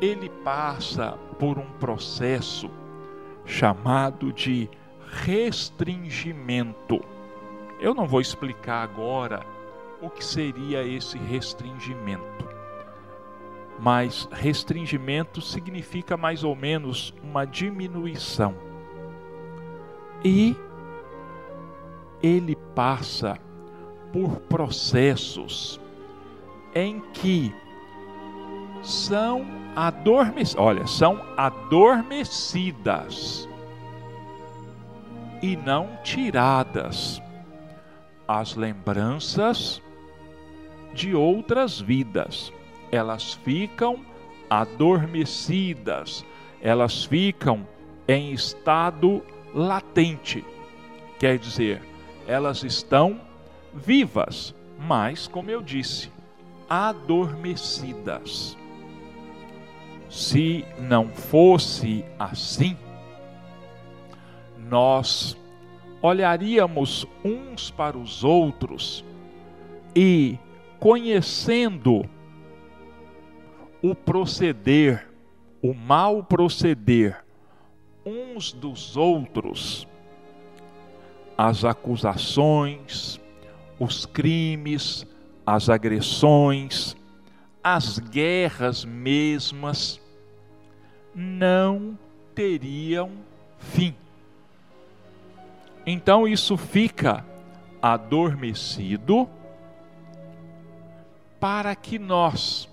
ele 0.00 0.28
passa 0.42 1.18
por 1.38 1.58
um 1.58 1.70
processo 1.78 2.70
chamado 3.44 4.32
de 4.32 4.68
restringimento. 5.24 7.00
Eu 7.80 7.94
não 7.94 8.06
vou 8.06 8.20
explicar 8.20 8.82
agora 8.82 9.44
o 10.00 10.08
que 10.08 10.24
seria 10.24 10.82
esse 10.82 11.18
restringimento. 11.18 12.45
Mas 13.78 14.28
restringimento 14.32 15.40
significa 15.40 16.16
mais 16.16 16.42
ou 16.42 16.56
menos 16.56 17.14
uma 17.22 17.44
diminuição. 17.44 18.54
E 20.24 20.56
ele 22.22 22.56
passa 22.74 23.38
por 24.12 24.40
processos 24.40 25.80
em 26.74 27.00
que 27.12 27.54
são 28.82 29.44
adormecidas, 29.74 30.62
olha, 30.62 30.86
são 30.86 31.20
adormecidas 31.36 32.56
e 35.42 35.56
não 35.56 35.98
tiradas 36.02 37.20
as 38.26 38.54
lembranças 38.54 39.82
de 40.94 41.14
outras 41.14 41.80
vidas. 41.80 42.52
Elas 42.96 43.34
ficam 43.34 44.00
adormecidas, 44.48 46.24
elas 46.62 47.04
ficam 47.04 47.66
em 48.08 48.32
estado 48.32 49.22
latente. 49.54 50.42
Quer 51.18 51.38
dizer, 51.38 51.82
elas 52.26 52.62
estão 52.64 53.20
vivas, 53.74 54.54
mas, 54.78 55.28
como 55.28 55.50
eu 55.50 55.60
disse, 55.60 56.10
adormecidas. 56.70 58.56
Se 60.08 60.64
não 60.78 61.08
fosse 61.10 62.02
assim, 62.18 62.78
nós 64.56 65.36
olharíamos 66.00 67.06
uns 67.22 67.70
para 67.70 67.98
os 67.98 68.24
outros 68.24 69.04
e, 69.94 70.38
conhecendo 70.78 72.08
o 73.82 73.94
proceder, 73.94 75.06
o 75.62 75.74
mal 75.74 76.22
proceder 76.22 77.24
uns 78.04 78.52
dos 78.52 78.96
outros, 78.96 79.86
as 81.36 81.64
acusações, 81.64 83.20
os 83.78 84.06
crimes, 84.06 85.06
as 85.44 85.68
agressões, 85.68 86.96
as 87.62 87.98
guerras 87.98 88.84
mesmas, 88.84 90.00
não 91.14 91.98
teriam 92.34 93.10
fim. 93.58 93.94
Então 95.84 96.26
isso 96.26 96.56
fica 96.56 97.24
adormecido 97.80 99.28
para 101.38 101.74
que 101.76 101.98
nós 101.98 102.68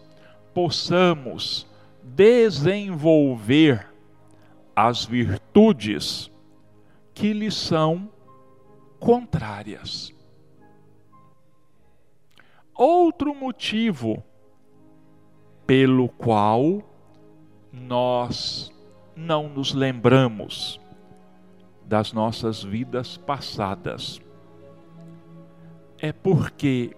possamos 0.53 1.67
desenvolver 2.03 3.87
as 4.75 5.05
virtudes 5.05 6.31
que 7.13 7.33
lhe 7.33 7.51
são 7.51 8.09
contrárias. 8.99 10.13
Outro 12.75 13.35
motivo 13.35 14.23
pelo 15.65 16.09
qual 16.09 16.81
nós 17.71 18.71
não 19.15 19.47
nos 19.47 19.73
lembramos 19.73 20.79
das 21.85 22.11
nossas 22.13 22.63
vidas 22.63 23.17
passadas. 23.17 24.19
É 25.99 26.11
porque 26.11 26.95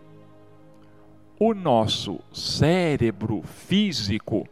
o 1.48 1.54
nosso 1.54 2.20
cérebro 2.32 3.44
físico 3.44 4.48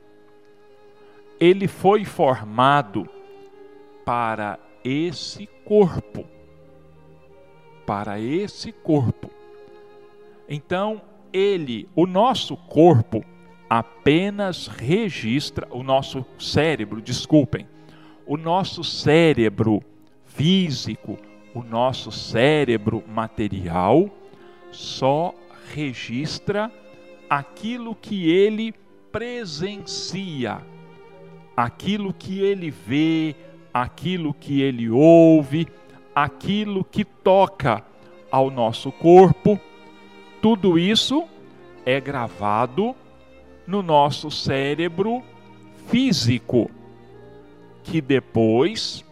ele 1.40 1.68
foi 1.68 2.06
formado 2.06 3.10
para 4.06 4.60
esse 4.84 5.50
corpo. 5.66 6.24
Para 7.84 8.20
esse 8.20 8.72
corpo. 8.72 9.32
Então, 10.48 11.02
ele, 11.34 11.90
o 11.96 12.06
nosso 12.06 12.56
corpo, 12.56 13.26
apenas 13.68 14.68
registra, 14.68 15.68
o 15.72 15.82
nosso 15.82 16.24
cérebro, 16.38 17.02
desculpem, 17.02 17.68
o 18.24 18.38
nosso 18.38 18.84
cérebro 18.84 19.82
físico, 20.26 21.18
o 21.56 21.64
nosso 21.64 22.12
cérebro 22.12 23.04
material 23.08 24.10
só 24.72 25.34
registra 25.74 26.72
aquilo 27.38 27.96
que 27.96 28.30
ele 28.30 28.76
presencia, 29.12 30.62
aquilo 31.58 32.14
que 32.14 32.40
ele 32.40 32.70
vê, 32.70 33.36
aquilo 33.74 34.36
que 34.36 34.62
ele 34.62 34.88
ouve, 34.88 35.68
aquilo 36.14 36.84
que 36.84 37.04
toca 37.04 37.84
ao 38.32 38.52
nosso 38.52 38.92
corpo. 38.92 39.60
Tudo 40.44 40.78
isso 40.78 41.24
é 41.84 42.00
gravado 42.00 42.96
no 43.66 43.82
nosso 43.82 44.30
cérebro 44.30 45.24
físico, 45.88 46.70
que 47.84 48.00
depois 48.00 49.04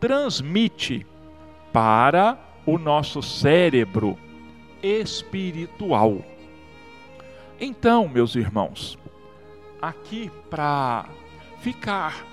transmite 0.00 1.06
para 1.70 2.38
o 2.64 2.78
nosso 2.78 3.20
cérebro 3.20 4.16
espiritual. 4.82 6.24
Então, 7.58 8.06
meus 8.06 8.34
irmãos, 8.34 8.98
aqui 9.80 10.30
para 10.50 11.08
ficar 11.60 12.26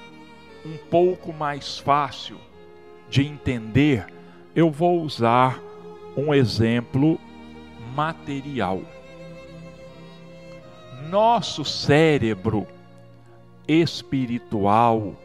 um 0.65 0.75
pouco 0.89 1.31
mais 1.31 1.77
fácil 1.77 2.38
de 3.09 3.25
entender, 3.25 4.05
eu 4.53 4.69
vou 4.69 5.01
usar 5.01 5.62
um 6.17 6.33
exemplo 6.33 7.17
material. 7.95 8.81
Nosso 11.09 11.63
cérebro 11.63 12.67
espiritual 13.65 15.15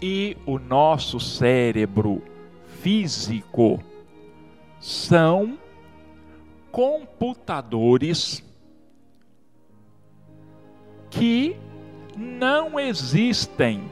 e 0.00 0.38
o 0.46 0.58
nosso 0.58 1.20
cérebro 1.20 2.22
físico 2.80 3.78
são 4.80 5.58
computadores 6.70 8.47
que 11.10 11.56
não 12.16 12.78
existem 12.78 13.90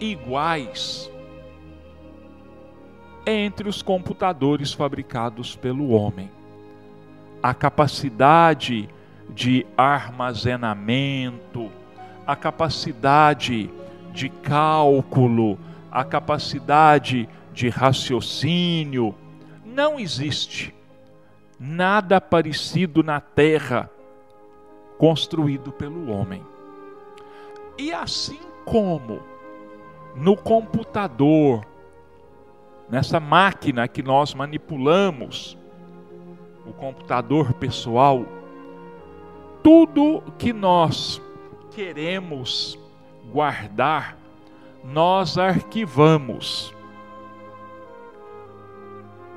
iguais 0.00 1.10
entre 3.26 3.68
os 3.68 3.80
computadores 3.82 4.72
fabricados 4.72 5.56
pelo 5.56 5.90
homem. 5.90 6.30
A 7.42 7.54
capacidade 7.54 8.88
de 9.30 9.66
armazenamento, 9.76 11.70
a 12.26 12.36
capacidade 12.36 13.70
de 14.12 14.28
cálculo, 14.28 15.58
a 15.90 16.04
capacidade 16.04 17.28
de 17.52 17.68
raciocínio, 17.68 19.14
não 19.64 19.98
existe 19.98 20.74
nada 21.58 22.20
parecido 22.20 23.02
na 23.02 23.20
terra 23.20 23.90
construído 24.98 25.72
pelo 25.72 26.10
homem. 26.10 26.44
E 27.76 27.92
assim 27.92 28.40
como 28.64 29.20
no 30.14 30.36
computador, 30.36 31.66
nessa 32.88 33.18
máquina 33.18 33.88
que 33.88 34.02
nós 34.02 34.34
manipulamos, 34.34 35.58
o 36.66 36.72
computador 36.72 37.52
pessoal, 37.54 38.24
tudo 39.62 40.22
que 40.38 40.52
nós 40.52 41.20
queremos 41.72 42.78
guardar, 43.32 44.16
nós 44.84 45.36
arquivamos. 45.38 46.74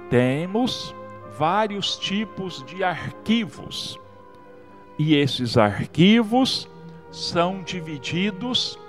Temos 0.09 0.95
vários 1.37 1.97
tipos 1.97 2.63
de 2.63 2.83
arquivos, 2.83 3.99
e 4.97 5.15
esses 5.15 5.57
arquivos 5.57 6.67
são 7.11 7.61
divididos 7.63 8.79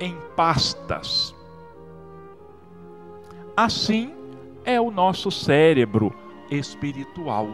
em 0.00 0.16
pastas. 0.34 1.34
Assim 3.56 4.12
é 4.64 4.80
o 4.80 4.90
nosso 4.90 5.30
cérebro 5.30 6.14
espiritual. 6.50 7.48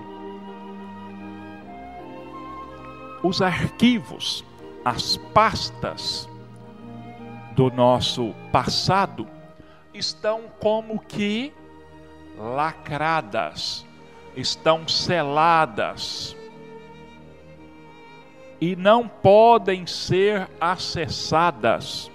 Os 3.22 3.40
arquivos, 3.40 4.44
as 4.84 5.16
pastas, 5.16 6.28
do 7.54 7.70
nosso 7.70 8.34
passado 8.50 9.28
estão 9.92 10.44
como 10.58 10.98
que 10.98 11.52
lacradas, 12.38 13.86
estão 14.34 14.88
seladas 14.88 16.34
e 18.62 18.76
não 18.76 19.08
podem 19.08 19.88
ser 19.88 20.48
acessadas 20.60 22.08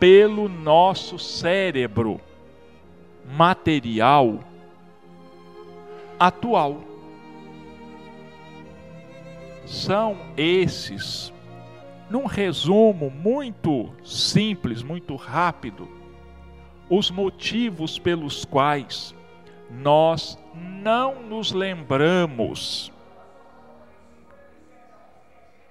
pelo 0.00 0.48
nosso 0.48 1.16
cérebro 1.16 2.20
material 3.24 4.40
atual. 6.18 6.82
São 9.64 10.16
esses, 10.36 11.32
num 12.10 12.26
resumo 12.26 13.08
muito 13.08 13.94
simples, 14.04 14.82
muito 14.82 15.14
rápido, 15.14 15.88
os 16.90 17.12
motivos 17.12 17.96
pelos 17.96 18.44
quais 18.44 19.14
nós 19.70 20.36
não 20.82 21.22
nos 21.22 21.52
lembramos 21.52 22.92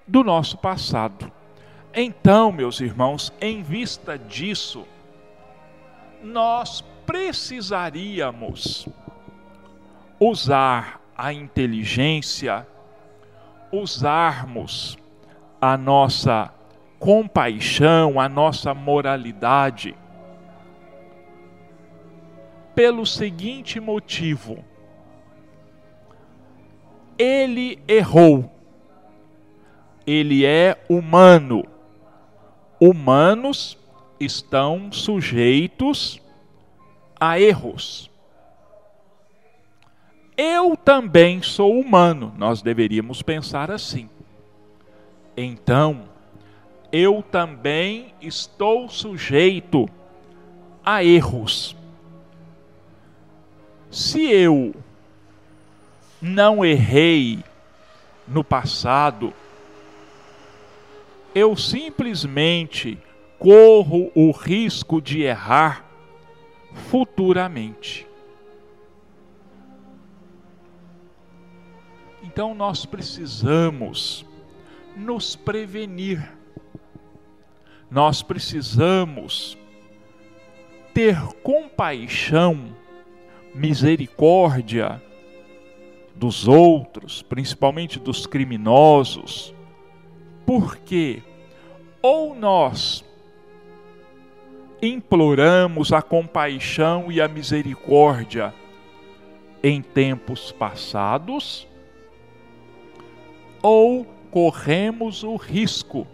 do 0.07 0.23
nosso 0.23 0.57
passado. 0.57 1.31
Então, 1.93 2.51
meus 2.51 2.81
irmãos, 2.81 3.31
em 3.39 3.61
vista 3.61 4.17
disso, 4.17 4.85
nós 6.23 6.81
precisaríamos 7.05 8.87
usar 10.19 11.01
a 11.15 11.31
inteligência, 11.31 12.65
usarmos 13.71 14.97
a 15.61 15.77
nossa 15.77 16.53
compaixão, 16.99 18.19
a 18.19 18.27
nossa 18.29 18.73
moralidade, 18.73 19.95
pelo 22.73 23.05
seguinte 23.05 23.79
motivo: 23.79 24.63
ele 27.17 27.79
errou, 27.87 28.52
ele 30.05 30.45
é 30.45 30.77
humano 30.89 31.65
humanos 32.85 33.77
estão 34.19 34.91
sujeitos 34.91 36.21
a 37.17 37.39
erros. 37.39 38.11
Eu 40.35 40.75
também 40.75 41.41
sou 41.41 41.79
humano, 41.79 42.33
nós 42.37 42.61
deveríamos 42.61 43.21
pensar 43.21 43.71
assim. 43.71 44.09
Então, 45.37 46.09
eu 46.91 47.23
também 47.23 48.13
estou 48.21 48.89
sujeito 48.89 49.87
a 50.83 51.01
erros. 51.05 51.77
Se 53.89 54.29
eu 54.29 54.75
não 56.21 56.65
errei 56.65 57.41
no 58.27 58.43
passado, 58.43 59.33
eu 61.35 61.55
simplesmente 61.55 62.97
corro 63.39 64.11
o 64.15 64.31
risco 64.31 65.01
de 65.01 65.21
errar 65.23 65.85
futuramente. 66.73 68.07
Então 72.23 72.55
nós 72.55 72.85
precisamos 72.85 74.25
nos 74.95 75.35
prevenir. 75.35 76.31
Nós 77.89 78.23
precisamos 78.23 79.57
ter 80.93 81.21
compaixão, 81.43 82.75
misericórdia 83.53 85.01
dos 86.15 86.47
outros, 86.47 87.21
principalmente 87.21 87.99
dos 87.99 88.25
criminosos, 88.25 89.52
porque 90.45 91.21
ou 92.01 92.35
nós 92.35 93.03
imploramos 94.81 95.93
a 95.93 96.01
compaixão 96.01 97.09
e 97.11 97.21
a 97.21 97.27
misericórdia 97.27 98.53
em 99.63 99.81
tempos 99.81 100.51
passados, 100.51 101.65
ou 103.61 104.05
corremos 104.29 105.23
o 105.23 105.37
risco 105.37 106.05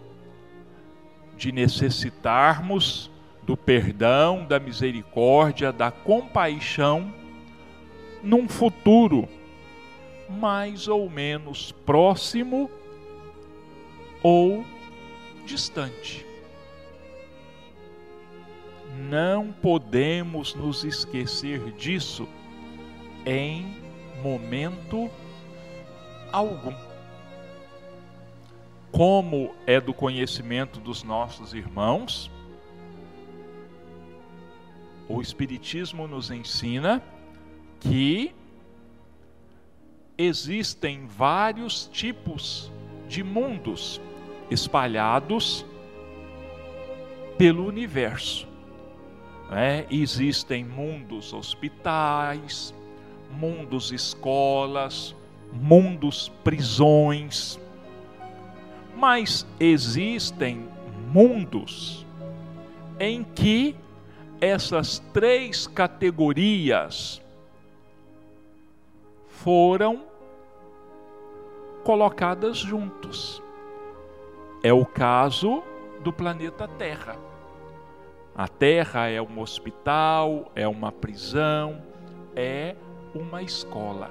de 1.36 1.50
necessitarmos 1.50 3.10
do 3.42 3.56
perdão, 3.56 4.44
da 4.44 4.60
misericórdia, 4.60 5.72
da 5.72 5.90
compaixão 5.90 7.12
num 8.22 8.48
futuro 8.48 9.28
mais 10.28 10.86
ou 10.86 11.10
menos 11.10 11.72
próximo 11.72 12.70
ou 14.22 14.64
distante. 15.44 16.26
Não 18.96 19.52
podemos 19.52 20.54
nos 20.54 20.84
esquecer 20.84 21.72
disso 21.72 22.28
em 23.24 23.76
momento 24.22 25.10
algum. 26.32 26.74
Como 28.92 29.54
é 29.66 29.80
do 29.80 29.94
conhecimento 29.94 30.80
dos 30.80 31.02
nossos 31.02 31.54
irmãos, 31.54 32.30
o 35.08 35.20
Espiritismo 35.20 36.06
nos 36.06 36.30
ensina 36.30 37.02
que 37.78 38.34
existem 40.18 41.06
vários 41.06 41.86
tipos 41.86 42.70
de 43.08 43.22
mundos 43.22 44.00
espalhados 44.50 45.64
pelo 47.38 47.66
universo. 47.66 48.48
É, 49.50 49.86
existem 49.90 50.64
mundos 50.64 51.32
hospitais, 51.32 52.74
mundos 53.30 53.92
escolas, 53.92 55.14
mundos 55.52 56.30
prisões, 56.44 57.58
mas 58.96 59.46
existem 59.58 60.68
mundos 61.12 62.06
em 62.98 63.24
que 63.24 63.74
essas 64.40 64.98
três 65.12 65.66
categorias 65.66 67.20
foram 69.26 70.04
colocadas 71.82 72.58
juntos. 72.58 73.39
É 74.62 74.72
o 74.72 74.84
caso 74.84 75.62
do 76.02 76.12
planeta 76.12 76.68
Terra. 76.68 77.16
A 78.34 78.46
Terra 78.46 79.08
é 79.08 79.20
um 79.20 79.40
hospital, 79.40 80.52
é 80.54 80.68
uma 80.68 80.92
prisão, 80.92 81.82
é 82.36 82.76
uma 83.14 83.42
escola. 83.42 84.10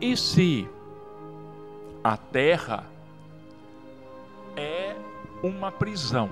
E 0.00 0.16
se 0.16 0.68
a 2.02 2.16
Terra 2.16 2.86
é 4.56 4.96
uma 5.42 5.70
prisão, 5.70 6.30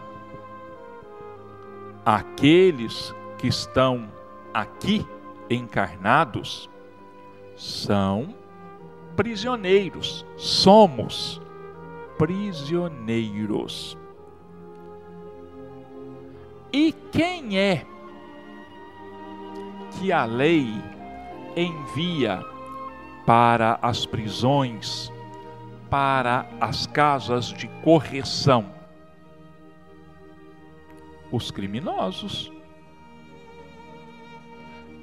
aqueles 2.04 3.14
que 3.36 3.48
estão 3.48 4.10
aqui 4.54 5.06
encarnados 5.50 6.70
são 7.54 8.34
prisioneiros, 9.18 10.24
somos 10.36 11.42
prisioneiros. 12.16 13.98
E 16.72 16.92
quem 17.10 17.58
é 17.58 17.84
que 19.98 20.12
a 20.12 20.24
lei 20.24 20.68
envia 21.56 22.44
para 23.26 23.80
as 23.82 24.06
prisões, 24.06 25.12
para 25.90 26.48
as 26.60 26.86
casas 26.86 27.46
de 27.46 27.66
correção? 27.82 28.72
Os 31.32 31.50
criminosos. 31.50 32.52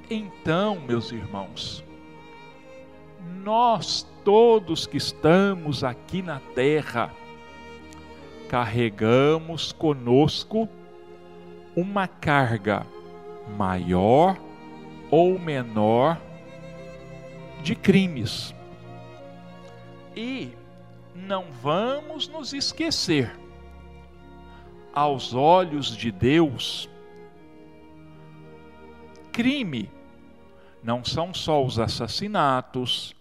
Então, 0.09 0.79
meus 0.79 1.11
irmãos, 1.11 1.83
nós 3.43 4.05
todos 4.23 4.85
que 4.85 4.97
estamos 4.97 5.83
aqui 5.83 6.21
na 6.21 6.39
terra 6.53 7.11
carregamos 8.49 9.71
conosco 9.71 10.69
uma 11.75 12.07
carga 12.07 12.85
maior 13.57 14.37
ou 15.09 15.37
menor 15.39 16.19
de 17.61 17.75
crimes. 17.75 18.53
E 20.15 20.51
não 21.15 21.45
vamos 21.61 22.27
nos 22.27 22.53
esquecer, 22.53 23.35
aos 24.93 25.33
olhos 25.33 25.95
de 25.95 26.11
Deus, 26.11 26.89
crime 29.31 29.89
não 30.81 31.03
são 31.03 31.33
só 31.33 31.63
os 31.65 31.79
assassinatos, 31.79 33.14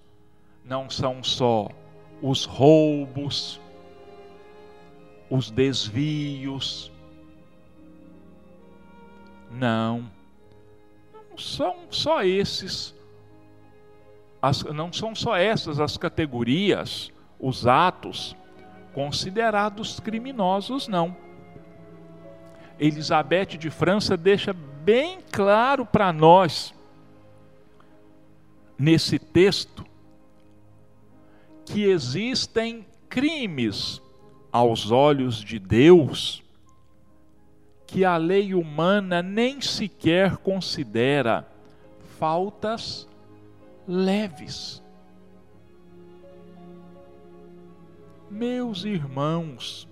não 0.64 0.88
são 0.88 1.22
só 1.22 1.68
os 2.22 2.44
roubos, 2.44 3.60
os 5.28 5.50
desvios. 5.50 6.90
Não, 9.50 10.10
não 11.12 11.38
são 11.38 11.76
só 11.90 12.24
esses, 12.24 12.94
as, 14.42 14.62
não 14.64 14.92
são 14.92 15.14
só 15.14 15.36
essas 15.36 15.78
as 15.78 15.96
categorias, 15.96 17.12
os 17.38 17.66
atos 17.66 18.34
considerados 18.92 20.00
criminosos, 20.00 20.88
não. 20.88 21.16
Elizabeth 22.78 23.56
de 23.58 23.70
França 23.70 24.16
deixa 24.16 24.52
bem 24.52 25.20
claro 25.30 25.86
para 25.86 26.12
nós, 26.12 26.74
nesse 28.78 29.18
texto, 29.18 29.84
que 31.64 31.84
existem 31.84 32.86
crimes 33.08 34.00
aos 34.52 34.90
olhos 34.90 35.42
de 35.42 35.58
Deus 35.58 36.44
que 37.86 38.04
a 38.04 38.16
lei 38.16 38.54
humana 38.54 39.22
nem 39.22 39.60
sequer 39.60 40.36
considera 40.38 41.46
faltas 42.18 43.08
leves. 43.86 44.82
Meus 48.28 48.84
irmãos, 48.84 49.88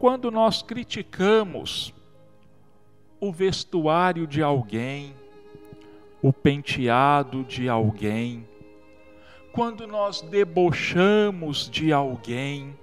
quando 0.00 0.32
nós 0.32 0.62
criticamos 0.62 1.94
o 3.20 3.30
vestuário 3.30 4.26
de 4.26 4.42
alguém, 4.42 5.14
o 6.20 6.32
penteado 6.32 7.44
de 7.44 7.68
alguém, 7.68 8.48
quando 9.52 9.86
nós 9.86 10.20
debochamos 10.20 11.68
de 11.68 11.92
alguém, 11.92 12.78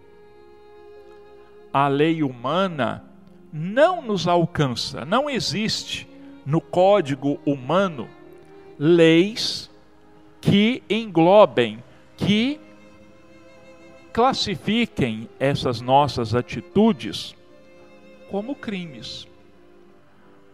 a 1.72 1.88
lei 1.88 2.24
humana 2.24 3.04
não 3.52 4.02
nos 4.02 4.28
alcança, 4.28 5.06
não 5.06 5.30
existe 5.30 6.08
no 6.46 6.60
código 6.60 7.40
humano 7.46 8.10
leis 8.78 9.70
que 10.42 10.84
englobem, 10.90 11.84
que 12.16 12.60
classifiquem 14.12 15.30
essas 15.40 15.82
nossas 15.82 16.36
atitudes 16.36 17.36
como 18.30 18.56
crimes. 18.56 19.28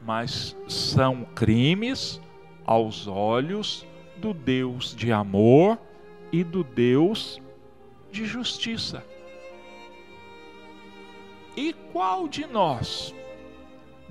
Mas 0.05 0.55
são 0.67 1.25
crimes 1.35 2.19
aos 2.65 3.07
olhos 3.07 3.85
do 4.17 4.33
Deus 4.33 4.95
de 4.95 5.11
amor 5.11 5.77
e 6.33 6.43
do 6.43 6.63
Deus 6.63 7.39
de 8.11 8.25
justiça. 8.25 9.05
E 11.55 11.71
qual 11.91 12.27
de 12.27 12.47
nós, 12.47 13.13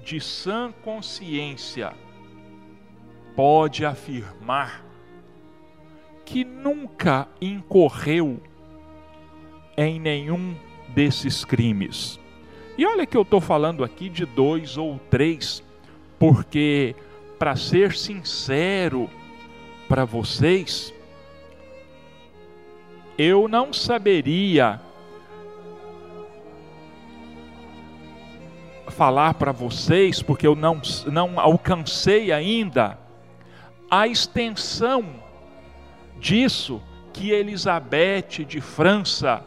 de 0.05 0.21
sã 0.21 0.73
consciência, 0.83 1.93
pode 3.35 3.85
afirmar 3.85 4.87
que 6.25 6.45
nunca 6.45 7.27
incorreu 7.41 8.41
em 9.77 9.99
nenhum 9.99 10.55
desses 10.95 11.45
crimes? 11.45 12.21
E 12.79 12.87
olha 12.87 13.05
que 13.05 13.17
eu 13.17 13.23
estou 13.23 13.41
falando 13.41 13.83
aqui 13.83 14.09
de 14.09 14.25
dois 14.25 14.77
ou 14.77 15.01
três, 15.11 15.61
porque, 16.21 16.95
para 17.37 17.57
ser 17.57 17.93
sincero 17.95 19.11
para 19.89 20.05
vocês, 20.05 20.95
eu 23.19 23.49
não 23.49 23.73
saberia 23.73 24.81
falar 28.89 29.35
para 29.35 29.53
vocês, 29.53 30.23
porque 30.23 30.47
eu 30.47 30.55
não, 30.55 30.81
não 31.07 31.41
alcancei 31.41 32.31
ainda 32.31 32.99
a 33.91 34.07
extensão 34.07 35.05
disso 36.19 36.81
que 37.13 37.31
Elizabeth 37.31 38.45
de 38.47 38.61
França 38.61 39.45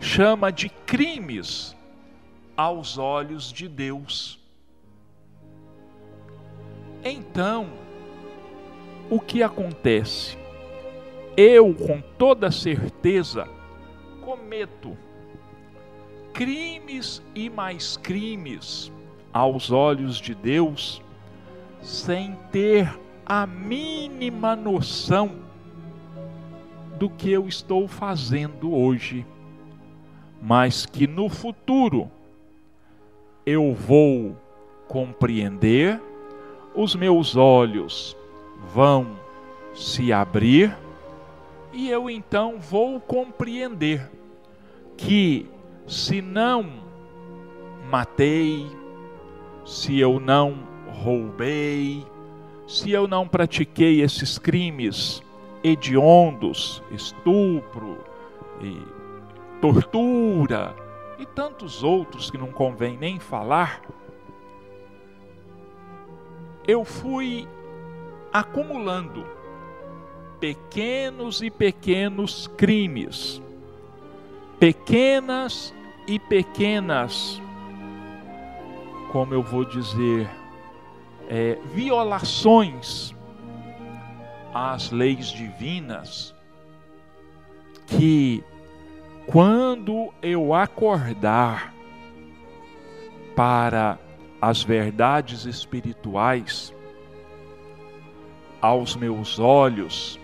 chama 0.00 0.50
de 0.50 0.68
crimes 0.68 1.76
aos 2.56 2.98
olhos 2.98 3.52
de 3.52 3.68
Deus. 3.68 4.38
Então, 7.04 7.68
o 9.08 9.20
que 9.20 9.42
acontece? 9.42 10.39
Eu, 11.36 11.74
com 11.74 12.00
toda 12.18 12.50
certeza, 12.50 13.48
cometo 14.20 14.96
crimes 16.32 17.22
e 17.34 17.50
mais 17.50 17.96
crimes 17.96 18.92
aos 19.32 19.70
olhos 19.70 20.20
de 20.20 20.34
Deus, 20.34 21.02
sem 21.82 22.36
ter 22.50 22.98
a 23.24 23.46
mínima 23.46 24.56
noção 24.56 25.36
do 26.98 27.08
que 27.08 27.30
eu 27.30 27.46
estou 27.46 27.86
fazendo 27.86 28.74
hoje, 28.74 29.24
mas 30.42 30.84
que 30.84 31.06
no 31.06 31.28
futuro 31.28 32.10
eu 33.46 33.72
vou 33.72 34.36
compreender, 34.88 36.00
os 36.74 36.94
meus 36.94 37.36
olhos 37.36 38.16
vão 38.72 39.18
se 39.74 40.12
abrir 40.12 40.76
e 41.72 41.88
eu 41.88 42.10
então 42.10 42.58
vou 42.58 43.00
compreender 43.00 44.10
que 44.96 45.48
se 45.86 46.20
não 46.20 46.64
matei, 47.88 48.66
se 49.64 49.98
eu 49.98 50.20
não 50.20 50.58
roubei, 50.88 52.04
se 52.66 52.90
eu 52.90 53.08
não 53.08 53.26
pratiquei 53.26 54.00
esses 54.02 54.38
crimes 54.38 55.22
hediondos, 55.62 56.82
estupro, 56.90 57.98
e 58.60 58.76
tortura 59.60 60.74
e 61.18 61.26
tantos 61.26 61.82
outros 61.82 62.30
que 62.30 62.38
não 62.38 62.52
convém 62.52 62.96
nem 62.96 63.18
falar, 63.18 63.82
eu 66.66 66.84
fui 66.84 67.48
acumulando 68.32 69.26
pequenos 70.40 71.42
e 71.42 71.50
pequenos 71.50 72.46
crimes, 72.56 73.40
pequenas 74.58 75.74
e 76.06 76.18
pequenas, 76.18 77.40
como 79.12 79.34
eu 79.34 79.42
vou 79.42 79.64
dizer, 79.64 80.28
é, 81.28 81.58
violações 81.74 83.14
às 84.52 84.90
leis 84.90 85.28
divinas, 85.28 86.34
que 87.86 88.42
quando 89.26 90.12
eu 90.22 90.54
acordar 90.54 91.74
para 93.36 93.98
as 94.40 94.62
verdades 94.62 95.44
espirituais, 95.44 96.74
aos 98.60 98.94
meus 98.94 99.38
olhos, 99.38 100.19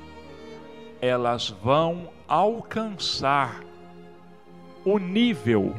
elas 1.00 1.50
vão 1.50 2.08
alcançar 2.26 3.62
o 4.84 4.98
nível 4.98 5.74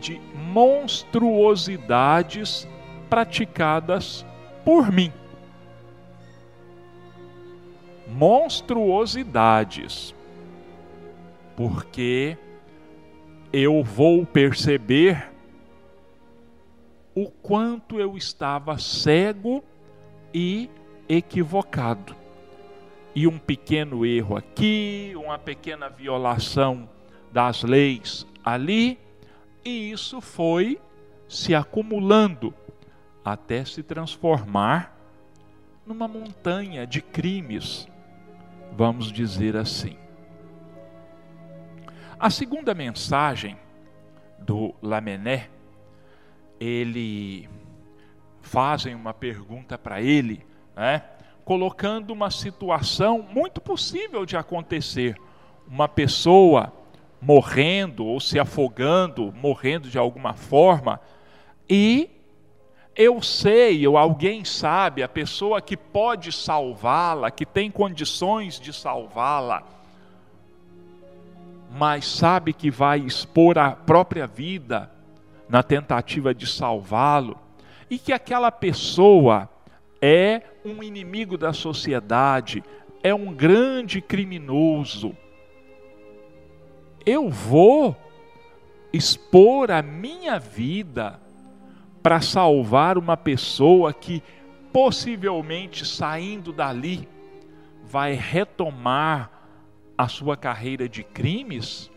de 0.00 0.20
monstruosidades 0.34 2.66
praticadas 3.08 4.26
por 4.64 4.90
mim. 4.90 5.12
Monstruosidades. 8.08 10.12
Porque 11.56 12.36
eu 13.52 13.84
vou 13.84 14.24
perceber 14.24 15.30
o 17.14 17.30
quanto 17.30 18.00
eu 18.00 18.16
estava 18.16 18.78
cego 18.78 19.62
e 20.32 20.70
equivocado. 21.08 22.19
E 23.14 23.26
um 23.26 23.38
pequeno 23.38 24.06
erro 24.06 24.36
aqui, 24.36 25.12
uma 25.16 25.38
pequena 25.38 25.88
violação 25.88 26.88
das 27.32 27.62
leis 27.62 28.26
ali, 28.44 28.98
e 29.64 29.90
isso 29.90 30.20
foi 30.20 30.80
se 31.28 31.54
acumulando 31.54 32.54
até 33.24 33.64
se 33.64 33.82
transformar 33.82 34.96
numa 35.86 36.08
montanha 36.08 36.86
de 36.86 37.00
crimes, 37.00 37.86
vamos 38.72 39.12
dizer 39.12 39.56
assim. 39.56 39.96
A 42.18 42.30
segunda 42.30 42.74
mensagem 42.74 43.56
do 44.38 44.74
Lamené, 44.82 45.48
ele 46.58 47.48
fazem 48.42 48.94
uma 48.94 49.14
pergunta 49.14 49.78
para 49.78 50.00
ele, 50.00 50.44
né? 50.76 51.02
Colocando 51.50 52.12
uma 52.12 52.30
situação 52.30 53.26
muito 53.28 53.60
possível 53.60 54.24
de 54.24 54.36
acontecer. 54.36 55.16
Uma 55.66 55.88
pessoa 55.88 56.72
morrendo 57.20 58.06
ou 58.06 58.20
se 58.20 58.38
afogando, 58.38 59.32
morrendo 59.32 59.90
de 59.90 59.98
alguma 59.98 60.32
forma, 60.32 61.00
e 61.68 62.08
eu 62.94 63.20
sei, 63.20 63.84
ou 63.84 63.98
alguém 63.98 64.44
sabe, 64.44 65.02
a 65.02 65.08
pessoa 65.08 65.60
que 65.60 65.76
pode 65.76 66.30
salvá-la, 66.30 67.32
que 67.32 67.44
tem 67.44 67.68
condições 67.68 68.60
de 68.60 68.72
salvá-la, 68.72 69.64
mas 71.68 72.06
sabe 72.06 72.52
que 72.52 72.70
vai 72.70 73.00
expor 73.00 73.58
a 73.58 73.72
própria 73.72 74.24
vida 74.24 74.88
na 75.48 75.64
tentativa 75.64 76.32
de 76.32 76.46
salvá-lo, 76.46 77.36
e 77.90 77.98
que 77.98 78.12
aquela 78.12 78.52
pessoa 78.52 79.50
é 80.00 80.42
um 80.64 80.82
inimigo 80.82 81.36
da 81.36 81.52
sociedade, 81.52 82.62
é 83.02 83.14
um 83.14 83.32
grande 83.32 84.00
criminoso. 84.00 85.16
Eu 87.04 87.28
vou 87.28 87.96
expor 88.92 89.70
a 89.70 89.82
minha 89.82 90.38
vida 90.38 91.20
para 92.02 92.20
salvar 92.20 92.98
uma 92.98 93.16
pessoa 93.16 93.92
que 93.92 94.22
possivelmente 94.72 95.84
saindo 95.84 96.52
dali 96.52 97.08
vai 97.84 98.12
retomar 98.14 99.30
a 99.96 100.08
sua 100.08 100.36
carreira 100.36 100.88
de 100.88 101.02
crimes? 101.02 101.90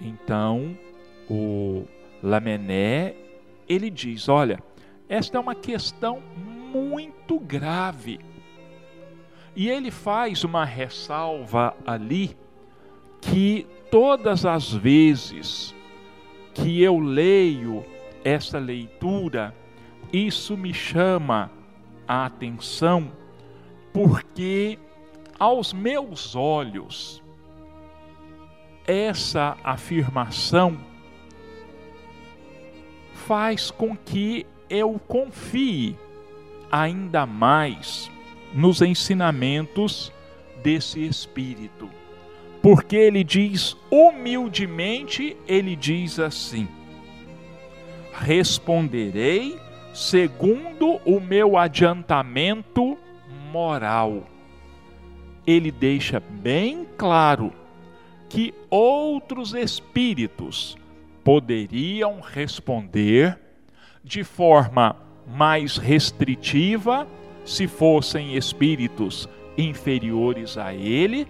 Então, 0.00 0.76
o 1.30 1.84
Lamené, 2.22 3.14
ele 3.68 3.88
diz, 3.88 4.28
olha, 4.28 4.62
esta 5.08 5.38
é 5.38 5.40
uma 5.40 5.54
questão 5.54 6.22
muito 6.72 7.38
grave. 7.38 8.20
E 9.54 9.68
ele 9.68 9.90
faz 9.90 10.44
uma 10.44 10.64
ressalva 10.64 11.74
ali 11.86 12.36
que 13.20 13.66
todas 13.90 14.44
as 14.44 14.72
vezes 14.72 15.74
que 16.52 16.82
eu 16.82 16.98
leio 16.98 17.84
essa 18.24 18.58
leitura, 18.58 19.54
isso 20.12 20.56
me 20.56 20.74
chama 20.74 21.50
a 22.06 22.26
atenção, 22.26 23.10
porque 23.92 24.78
aos 25.38 25.72
meus 25.72 26.34
olhos, 26.34 27.22
essa 28.86 29.56
afirmação 29.62 30.78
faz 33.12 33.70
com 33.70 33.96
que 33.96 34.46
eu 34.68 35.00
confie 35.06 35.96
ainda 36.70 37.26
mais 37.26 38.10
nos 38.54 38.82
ensinamentos 38.82 40.12
desse 40.62 41.04
Espírito 41.04 41.88
porque 42.66 42.96
ele 42.96 43.22
diz 43.22 43.76
humildemente, 43.88 45.36
ele 45.46 45.76
diz 45.76 46.18
assim: 46.18 46.66
Responderei 48.12 49.56
segundo 49.94 51.00
o 51.04 51.20
meu 51.20 51.56
adiantamento 51.56 52.98
moral. 53.52 54.26
Ele 55.46 55.70
deixa 55.70 56.18
bem 56.18 56.84
claro 56.98 57.52
que 58.28 58.52
outros 58.68 59.54
espíritos 59.54 60.76
poderiam 61.22 62.18
responder 62.20 63.38
de 64.06 64.22
forma 64.22 64.94
mais 65.26 65.76
restritiva 65.76 67.08
se 67.44 67.66
fossem 67.66 68.36
espíritos 68.36 69.28
inferiores 69.58 70.56
a 70.56 70.72
ele 70.72 71.26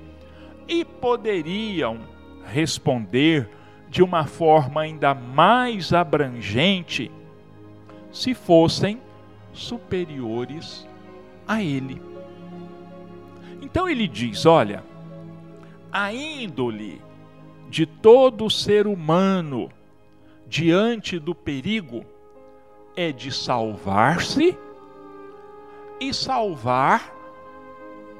e 0.68 0.84
poderiam 0.84 1.98
responder 2.44 3.48
de 3.88 4.02
uma 4.02 4.26
forma 4.26 4.82
ainda 4.82 5.14
mais 5.14 5.94
abrangente 5.94 7.10
se 8.12 8.34
fossem 8.34 9.00
superiores 9.54 10.86
a 11.48 11.62
ele. 11.62 12.02
Então 13.62 13.88
ele 13.88 14.06
diz: 14.06 14.44
olha, 14.44 14.84
a 15.90 16.12
índole 16.12 17.00
de 17.70 17.86
todo 17.86 18.50
ser 18.50 18.86
humano 18.86 19.70
diante 20.46 21.18
do 21.18 21.34
perigo 21.34 22.04
é 22.96 23.12
de 23.12 23.30
salvar-se 23.30 24.56
e 26.00 26.12
salvar 26.12 27.14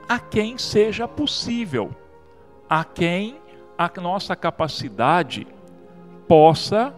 a 0.08 0.18
quem 0.18 0.56
seja 0.58 1.08
possível 1.08 1.90
a 2.68 2.84
quem 2.84 3.40
a 3.78 3.90
nossa 4.00 4.34
capacidade 4.34 5.46
possa 6.26 6.94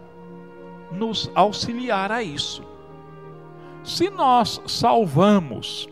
nos 0.91 1.31
auxiliar 1.35 2.11
a 2.11 2.23
isso. 2.23 2.63
Se 3.85 4.09
nós 4.09 4.61
salvamos 4.67 5.89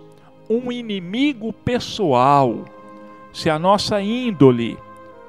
um 0.48 0.72
inimigo 0.72 1.52
pessoal, 1.52 2.64
se 3.32 3.50
a 3.50 3.58
nossa 3.58 4.00
índole, 4.00 4.78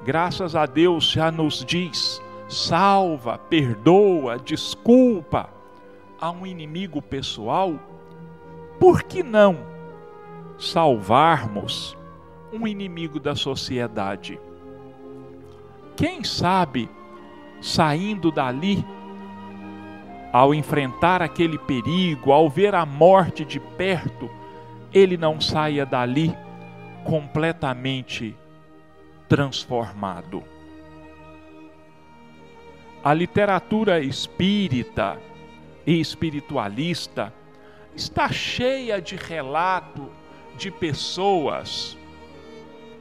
graças 0.04 0.56
a 0.56 0.64
Deus, 0.64 1.10
já 1.10 1.30
nos 1.30 1.64
diz 1.64 2.22
salva, 2.48 3.36
perdoa, 3.36 4.38
desculpa 4.38 5.57
a 6.20 6.30
um 6.30 6.46
inimigo 6.46 7.00
pessoal, 7.00 7.78
por 8.78 9.02
que 9.02 9.22
não 9.22 9.58
salvarmos 10.58 11.96
um 12.52 12.66
inimigo 12.66 13.20
da 13.20 13.34
sociedade. 13.34 14.38
Quem 15.96 16.24
sabe, 16.24 16.88
saindo 17.60 18.30
dali, 18.30 18.84
ao 20.32 20.54
enfrentar 20.54 21.22
aquele 21.22 21.58
perigo, 21.58 22.32
ao 22.32 22.48
ver 22.48 22.74
a 22.74 22.84
morte 22.84 23.44
de 23.44 23.60
perto, 23.60 24.30
ele 24.92 25.16
não 25.16 25.40
saia 25.40 25.84
dali 25.84 26.34
completamente 27.04 28.36
transformado. 29.28 30.42
A 33.02 33.14
literatura 33.14 34.00
espírita 34.00 35.18
e 35.88 35.98
espiritualista 36.02 37.32
está 37.96 38.30
cheia 38.30 39.00
de 39.00 39.16
relato 39.16 40.06
de 40.54 40.70
pessoas 40.70 41.96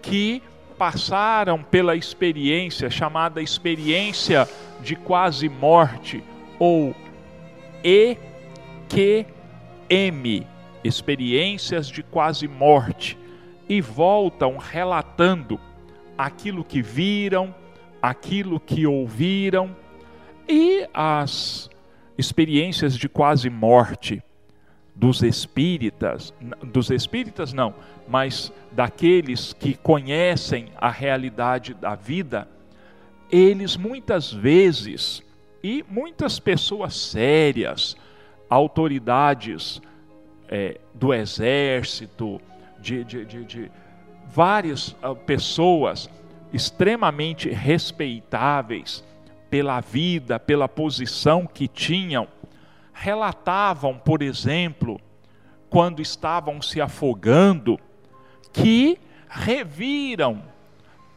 que 0.01 0.41
passaram 0.77 1.61
pela 1.61 1.97
experiência 1.97 2.89
chamada 2.89 3.41
experiência 3.41 4.47
de 4.79 4.95
quase 4.95 5.49
morte 5.49 6.23
ou 6.57 6.95
EQM, 7.83 9.27
experiências 10.81 11.89
de 11.89 12.01
quase 12.01 12.47
morte, 12.47 13.17
e 13.67 13.81
voltam 13.81 14.55
relatando 14.55 15.59
aquilo 16.17 16.63
que 16.63 16.81
viram, 16.81 17.53
aquilo 18.01 18.61
que 18.61 18.88
ouviram 18.88 19.75
e 20.47 20.88
as 20.93 21.69
experiências 22.18 22.97
de 22.97 23.07
quase 23.07 23.49
morte 23.49 24.22
dos 24.95 25.22
espíritas, 25.22 26.34
dos 26.63 26.89
espíritas 26.89 27.53
não, 27.53 27.76
mas 28.07 28.51
daqueles 28.72 29.53
que 29.53 29.76
conhecem 29.76 30.70
a 30.76 30.89
realidade 30.89 31.76
da 31.76 31.93
vida, 31.93 32.47
eles 33.32 33.78
muitas 33.78 34.32
vezes, 34.32 35.22
e 35.63 35.86
muitas 35.88 36.39
pessoas 36.39 36.95
sérias, 36.95 37.95
autoridades 38.49 39.82
é, 40.47 40.80
do 40.93 41.13
exército, 41.13 42.41
de, 42.80 43.03
de, 43.03 43.26
de, 43.26 43.43
de 43.43 43.72
várias 44.28 44.89
uh, 45.03 45.15
pessoas 45.15 46.09
extremamente 46.53 47.49
respeitáveis 47.49 49.03
pela 49.49 49.79
vida, 49.79 50.39
pela 50.39 50.67
posição 50.67 51.45
que 51.45 51.67
tinham, 51.67 52.27
relatavam, 52.93 53.97
por 53.97 54.21
exemplo, 54.21 54.99
quando 55.69 56.01
estavam 56.01 56.61
se 56.61 56.81
afogando, 56.81 57.79
que 58.51 58.97
reviram 59.29 60.41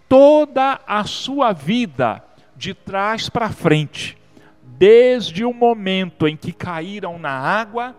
toda 0.09 0.81
a 0.87 1.05
sua 1.05 1.53
vida 1.53 2.23
de 2.57 2.75
trás 2.75 3.29
para 3.29 3.51
frente, 3.51 4.19
desde 4.63 5.45
o 5.45 5.55
momento 5.55 6.27
em 6.27 6.37
que 6.37 6.53
caíram 6.53 7.19
na 7.19 7.31
água 7.31 7.95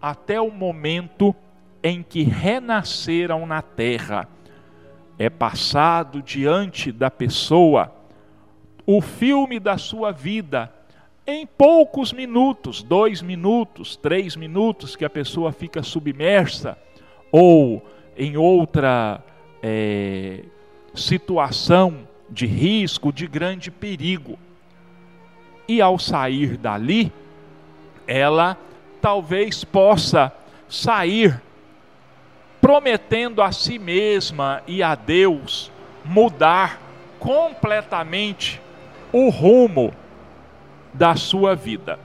até 0.00 0.40
o 0.40 0.50
momento 0.50 1.34
em 1.82 2.02
que 2.02 2.22
renasceram 2.22 3.46
na 3.46 3.62
terra. 3.62 4.28
É 5.18 5.30
passado 5.30 6.22
diante 6.22 6.92
da 6.92 7.10
pessoa 7.10 8.03
o 8.86 9.00
filme 9.00 9.58
da 9.58 9.78
sua 9.78 10.12
vida 10.12 10.72
em 11.26 11.46
poucos 11.46 12.12
minutos, 12.12 12.82
dois 12.82 13.22
minutos, 13.22 13.96
três 13.96 14.36
minutos, 14.36 14.94
que 14.94 15.04
a 15.04 15.10
pessoa 15.10 15.52
fica 15.52 15.82
submersa, 15.82 16.76
ou 17.32 17.82
em 18.16 18.36
outra 18.36 19.22
é, 19.62 20.44
situação 20.94 22.06
de 22.28 22.46
risco, 22.46 23.12
de 23.12 23.26
grande 23.26 23.70
perigo. 23.70 24.38
E 25.66 25.80
ao 25.80 25.98
sair 25.98 26.58
dali, 26.58 27.10
ela 28.06 28.58
talvez 29.00 29.64
possa 29.64 30.30
sair 30.68 31.40
prometendo 32.60 33.40
a 33.40 33.50
si 33.50 33.78
mesma 33.78 34.62
e 34.66 34.82
a 34.82 34.94
Deus 34.94 35.70
mudar 36.04 36.80
completamente 37.18 38.60
o 39.14 39.28
rumo 39.28 39.92
da 40.92 41.14
sua 41.14 41.54
vida. 41.54 42.00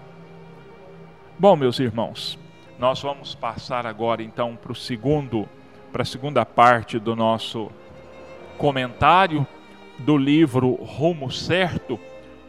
Bom, 1.40 1.56
meus 1.56 1.80
irmãos, 1.80 2.38
nós 2.78 3.02
vamos 3.02 3.34
passar 3.34 3.88
agora 3.88 4.22
então 4.22 4.56
para 4.56 4.72
o 4.72 4.76
segundo, 4.76 5.50
para 5.92 6.04
a 6.04 6.06
segunda 6.06 6.46
parte 6.46 7.00
do 7.00 7.16
nosso 7.16 7.72
comentário 8.60 9.48
do 9.98 10.16
livro 10.16 10.76
Rumo 10.76 11.32
Certo, 11.32 12.00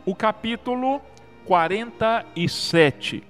o 0.04 0.14
capítulo 0.14 1.00
47. 1.46 3.24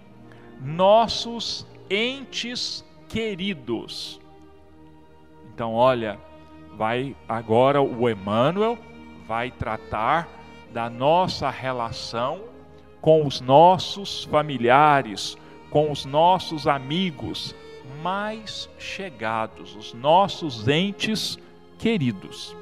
Nossos 0.60 1.64
entes 1.88 2.84
queridos. 3.08 4.20
Então, 5.54 5.74
olha, 5.74 6.18
vai 6.76 7.14
agora 7.28 7.80
o 7.80 8.10
Emmanuel 8.10 8.76
vai 9.28 9.52
tratar 9.52 10.39
da 10.72 10.88
nossa 10.88 11.50
relação 11.50 12.44
com 13.00 13.26
os 13.26 13.40
nossos 13.40 14.24
familiares, 14.24 15.36
com 15.70 15.90
os 15.90 16.04
nossos 16.04 16.66
amigos 16.66 17.54
mais 18.02 18.68
chegados, 18.78 19.74
os 19.74 19.92
nossos 19.94 20.68
entes 20.68 21.38
queridos. 21.78 22.56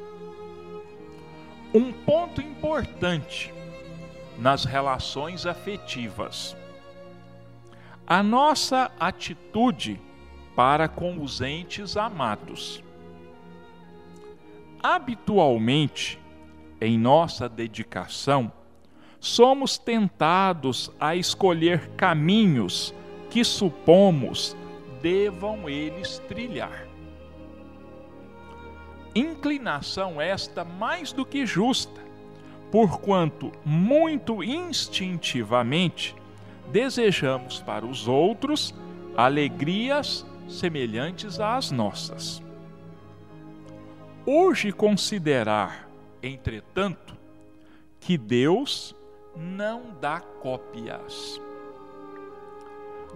Um 1.74 1.92
ponto 1.92 2.40
importante 2.40 3.52
nas 4.38 4.64
relações 4.64 5.44
afetivas. 5.46 6.56
A 8.06 8.22
nossa 8.22 8.90
atitude 8.98 10.00
para 10.56 10.88
com 10.88 11.20
os 11.22 11.40
entes 11.40 11.96
amados 11.96 12.82
habitualmente, 14.82 16.18
em 16.80 16.98
nossa 16.98 17.48
dedicação, 17.48 18.52
somos 19.20 19.78
tentados 19.78 20.90
a 21.00 21.16
escolher 21.16 21.88
caminhos 21.96 22.94
que 23.30 23.44
supomos 23.44 24.56
devam 25.02 25.68
eles 25.68 26.20
trilhar. 26.28 26.86
Inclinação 29.14 30.20
esta 30.20 30.64
mais 30.64 31.12
do 31.12 31.24
que 31.24 31.44
justa, 31.44 32.00
porquanto 32.70 33.50
muito 33.64 34.42
instintivamente 34.42 36.14
desejamos 36.70 37.60
para 37.60 37.86
os 37.86 38.06
outros 38.06 38.74
alegrias 39.16 40.24
semelhantes 40.48 41.40
às 41.40 41.70
nossas. 41.70 42.42
Hoje 44.24 44.70
considerar, 44.70 45.87
entretanto, 46.22 47.16
que 48.00 48.16
Deus 48.16 48.94
não 49.36 49.82
dá 50.00 50.20
cópias. 50.20 51.40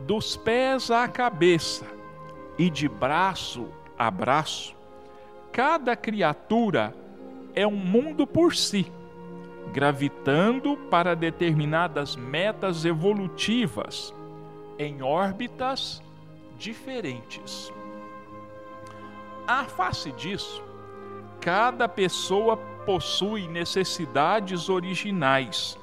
Dos 0.07 0.37
pés 0.37 0.91
à 0.91 1.07
cabeça 1.09 1.87
e 2.59 2.69
de 2.71 2.89
braço 2.89 3.69
a 3.99 4.11
braço, 4.11 4.75
cada 5.53 5.95
criatura 5.95 6.95
é 7.55 7.67
um 7.67 7.77
mundo 7.77 8.27
por 8.27 8.55
si, 8.55 8.91
gravitando 9.73 10.77
para 10.91 11.15
determinadas 11.15 12.17
metas 12.17 12.85
evolutivas 12.85 14.13
em 14.79 15.03
órbitas 15.03 16.03
diferentes. 16.59 17.73
A 19.47 19.65
face 19.65 20.13
disso, 20.13 20.63
cada 21.41 21.89
pessoa 21.89 22.57
possui 22.85 23.49
necessidades 23.49 24.69
originais 24.69 25.79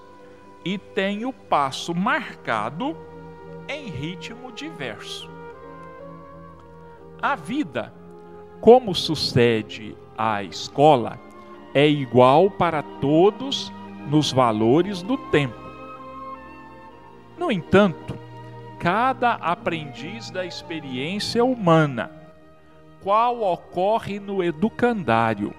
e 0.64 0.78
tem 0.78 1.26
o 1.26 1.34
passo 1.34 1.95
marcado 1.95 2.95
em 3.68 3.89
ritmo 3.89 4.52
diverso. 4.52 5.30
A 7.22 7.36
vida, 7.36 7.93
como 8.62 8.93
sucede 8.95 9.95
à 10.18 10.43
escola, 10.43 11.20
é 11.74 11.88
igual 11.88 12.50
para 12.50 12.82
todos 12.82 13.72
nos 14.10 14.32
valores 14.32 15.02
do 15.02 15.18
tempo. 15.30 15.60
No 17.38 17.52
entanto, 17.52 18.18
cada 18.80 19.34
aprendiz 19.34 20.30
da 20.32 20.45
experiência 20.45 21.43
humana 21.43 22.20
qual 23.02 23.41
ocorre 23.41 24.20
no 24.20 24.43
educandário, 24.43 25.54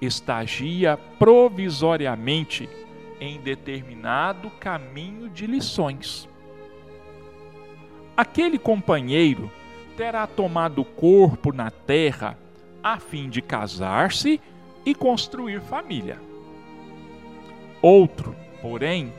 estagia 0.00 0.98
provisoriamente 1.18 2.68
em 3.20 3.40
determinado 3.40 4.50
caminho 4.50 5.28
de 5.28 5.46
lições. 5.46 6.28
Aquele 8.16 8.58
companheiro 8.58 9.50
terá 9.96 10.26
tomado 10.26 10.84
corpo 10.84 11.52
na 11.52 11.70
terra 11.70 12.38
a 12.82 12.98
fim 12.98 13.28
de 13.28 13.42
casar-se 13.42 14.40
e 14.84 14.94
construir 14.94 15.60
família. 15.60 16.20
Outro, 17.82 18.34
porém, 18.62 19.12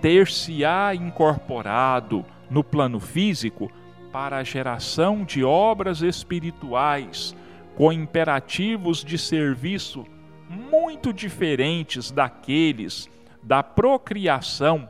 ter-se-á 0.00 0.94
incorporado 0.94 2.24
no 2.50 2.62
plano 2.62 3.00
físico 3.00 3.70
para 4.12 4.38
a 4.38 4.44
geração 4.44 5.24
de 5.24 5.42
obras 5.42 6.02
espirituais 6.02 7.34
com 7.76 7.92
imperativos 7.92 9.04
de 9.04 9.18
serviço 9.18 10.06
muito 10.48 11.12
diferentes 11.12 12.10
daqueles 12.10 13.08
da 13.42 13.62
procriação 13.62 14.88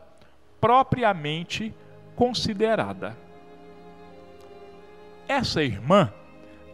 propriamente 0.60 1.74
considerada. 2.14 3.16
Essa 5.26 5.62
irmã 5.62 6.12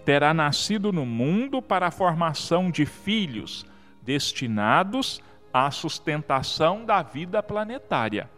terá 0.05 0.33
nascido 0.33 0.93
no 0.93 1.05
mundo 1.05 1.61
para 1.61 1.87
a 1.89 1.91
formação 1.91 2.71
de 2.71 2.87
filhos 2.87 3.65
destinados 4.03 5.21
à 5.53 5.71
sustentação 5.71 6.85
da 6.85 7.03
vida 7.03 7.43
planetária. 7.43 8.29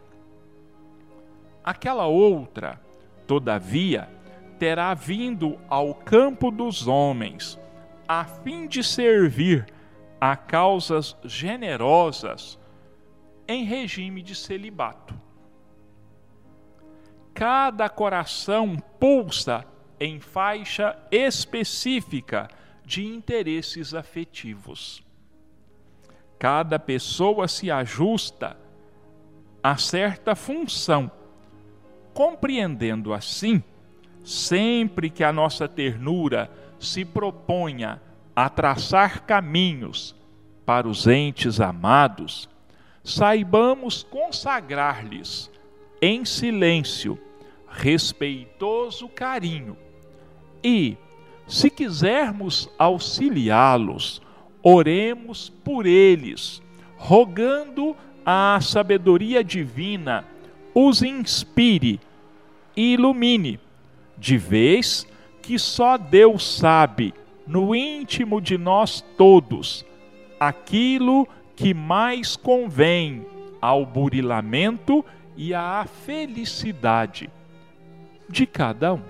Aquela 1.63 2.05
outra, 2.07 2.79
Todavia, 3.31 4.09
terá 4.59 4.93
vindo 4.93 5.57
ao 5.69 5.95
campo 5.95 6.51
dos 6.51 6.85
homens, 6.85 7.57
a 8.07 8.23
fim 8.25 8.67
de 8.67 8.83
servir 8.83 9.65
a 10.19 10.35
causas 10.35 11.15
generosas 11.23 12.59
em 13.47 13.63
regime 13.63 14.21
de 14.21 14.35
celibato. 14.35 15.13
Cada 17.33 17.89
coração 17.89 18.77
pulsa 18.99 19.65
em 19.99 20.19
faixa 20.19 20.97
específica 21.11 22.49
de 22.85 23.05
interesses 23.05 23.93
afetivos. 23.93 25.03
Cada 26.37 26.77
pessoa 26.77 27.47
se 27.47 27.71
ajusta 27.71 28.57
a 29.63 29.77
certa 29.77 30.35
função 30.35 31.11
Compreendendo 32.13 33.13
assim, 33.13 33.63
sempre 34.23 35.09
que 35.09 35.23
a 35.23 35.31
nossa 35.31 35.67
ternura 35.67 36.51
se 36.81 37.05
proponha 37.05 38.01
a 38.35 38.49
traçar 38.49 39.23
caminhos 39.23 40.15
para 40.65 40.87
os 40.87 41.07
entes 41.07 41.61
amados, 41.61 42.49
saibamos 43.03 44.03
consagrar-lhes 44.03 45.49
em 46.01 46.25
silêncio 46.25 47.19
respeitoso 47.67 49.07
carinho 49.07 49.77
e, 50.63 50.97
se 51.47 51.69
quisermos 51.69 52.69
auxiliá-los, 52.77 54.21
oremos 54.61 55.49
por 55.49 55.85
eles, 55.85 56.61
rogando 56.97 57.95
a 58.25 58.59
sabedoria 58.61 59.43
divina 59.43 60.25
os 60.73 61.01
inspire 61.01 61.99
e 62.75 62.93
ilumine, 62.93 63.59
de 64.17 64.37
vez 64.37 65.07
que 65.51 65.59
só 65.59 65.97
Deus 65.97 66.59
sabe, 66.59 67.13
no 67.45 67.75
íntimo 67.75 68.39
de 68.39 68.57
nós 68.57 69.03
todos, 69.17 69.85
aquilo 70.39 71.27
que 71.57 71.73
mais 71.73 72.37
convém 72.37 73.25
ao 73.61 73.85
burilamento 73.85 75.03
e 75.35 75.53
à 75.53 75.85
felicidade 76.05 77.29
de 78.29 78.45
cada 78.45 78.93
um. 78.93 79.01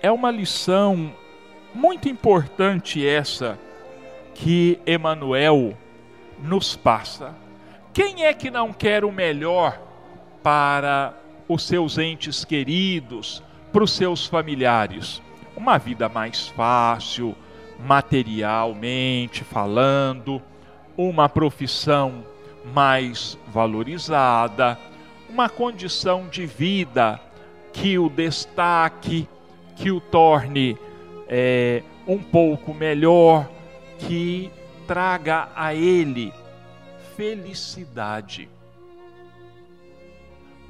É 0.00 0.08
uma 0.08 0.30
lição 0.30 1.12
muito 1.74 2.08
importante 2.08 3.04
essa 3.04 3.58
que 4.34 4.78
Emmanuel 4.86 5.76
nos 6.38 6.76
passa. 6.76 7.34
Quem 7.92 8.22
é 8.24 8.32
que 8.32 8.52
não 8.52 8.72
quer 8.72 9.04
o 9.04 9.10
melhor 9.10 9.82
para 10.44 11.12
os 11.48 11.64
seus 11.64 11.98
entes 11.98 12.44
queridos, 12.44 13.42
para 13.74 13.82
os 13.82 13.90
seus 13.90 14.24
familiares? 14.24 15.20
Uma 15.56 15.78
vida 15.78 16.08
mais 16.08 16.46
fácil, 16.46 17.34
materialmente 17.84 19.42
falando, 19.42 20.40
uma 20.96 21.28
profissão 21.28 22.24
mais 22.72 23.36
valorizada, 23.48 24.78
uma 25.28 25.48
condição 25.48 26.28
de 26.28 26.46
vida 26.46 27.20
que 27.72 27.98
o 27.98 28.08
destaque, 28.08 29.28
que 29.74 29.90
o 29.90 30.00
torne 30.00 30.78
é, 31.26 31.82
um 32.06 32.22
pouco 32.22 32.72
melhor, 32.72 33.50
que 33.98 34.52
traga 34.86 35.48
a 35.56 35.74
ele 35.74 36.32
felicidade. 37.16 38.53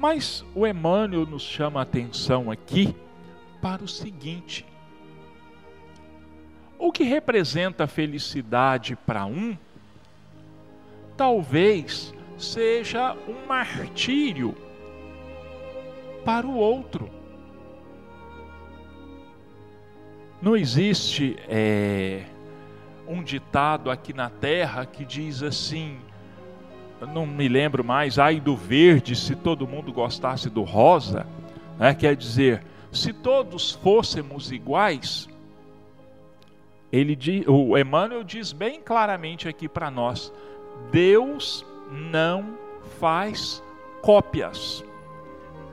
Mas 0.07 0.45
o 0.53 0.67
Emmanuel 0.67 1.25
nos 1.25 1.41
chama 1.41 1.79
a 1.79 1.81
atenção 1.81 2.51
aqui 2.51 2.95
para 3.59 3.83
o 3.83 3.87
seguinte: 3.87 4.63
o 6.77 6.91
que 6.91 7.03
representa 7.03 7.87
felicidade 7.87 8.95
para 8.95 9.25
um, 9.25 9.57
talvez 11.17 12.13
seja 12.37 13.17
um 13.27 13.47
martírio 13.47 14.55
para 16.23 16.45
o 16.45 16.55
outro. 16.55 17.09
Não 20.39 20.55
existe 20.55 21.35
é, 21.49 22.25
um 23.07 23.23
ditado 23.23 23.89
aqui 23.89 24.13
na 24.13 24.29
terra 24.29 24.85
que 24.85 25.03
diz 25.03 25.41
assim: 25.41 25.97
não 27.05 27.25
me 27.25 27.47
lembro 27.47 27.83
mais, 27.83 28.19
ai 28.19 28.39
do 28.39 28.55
verde 28.55 29.15
se 29.15 29.35
todo 29.35 29.67
mundo 29.67 29.91
gostasse 29.91 30.49
do 30.49 30.63
rosa, 30.63 31.25
né? 31.77 31.93
quer 31.93 32.15
dizer, 32.15 32.63
se 32.91 33.11
todos 33.11 33.71
fôssemos 33.71 34.51
iguais, 34.51 35.29
ele 36.91 37.17
o 37.47 37.77
Emmanuel 37.77 38.23
diz 38.23 38.53
bem 38.53 38.81
claramente 38.81 39.47
aqui 39.49 39.67
para 39.67 39.91
nós: 39.91 40.31
Deus 40.91 41.65
não 41.91 42.57
faz 42.99 43.61
cópias. 44.01 44.83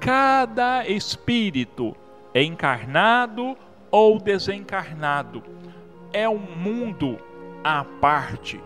Cada 0.01 0.87
espírito 0.89 1.95
encarnado 2.35 3.57
ou 3.91 4.19
desencarnado 4.19 5.43
é 6.13 6.29
um 6.29 6.39
mundo 6.39 7.19
à 7.63 7.85
parte, 7.85 8.61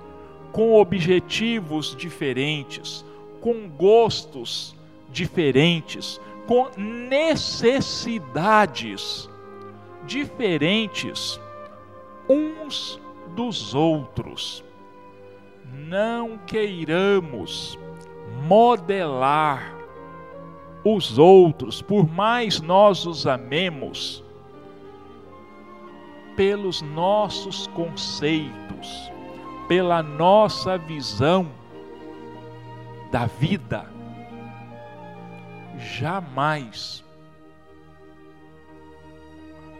com 0.56 0.80
objetivos 0.80 1.94
diferentes, 1.94 3.04
com 3.42 3.68
gostos 3.68 4.74
diferentes, 5.10 6.18
com 6.46 6.70
necessidades 6.78 9.28
diferentes 10.06 11.38
uns 12.26 12.98
dos 13.34 13.74
outros. 13.74 14.64
Não 15.74 16.38
queiramos 16.38 17.78
modelar 18.48 19.76
os 20.82 21.18
outros, 21.18 21.82
por 21.82 22.08
mais 22.08 22.62
nós 22.62 23.04
os 23.04 23.26
amemos, 23.26 24.24
pelos 26.34 26.80
nossos 26.80 27.66
conceitos, 27.66 29.14
pela 29.68 30.02
nossa 30.02 30.78
visão 30.78 31.50
da 33.10 33.26
vida. 33.26 33.86
Jamais. 35.78 37.04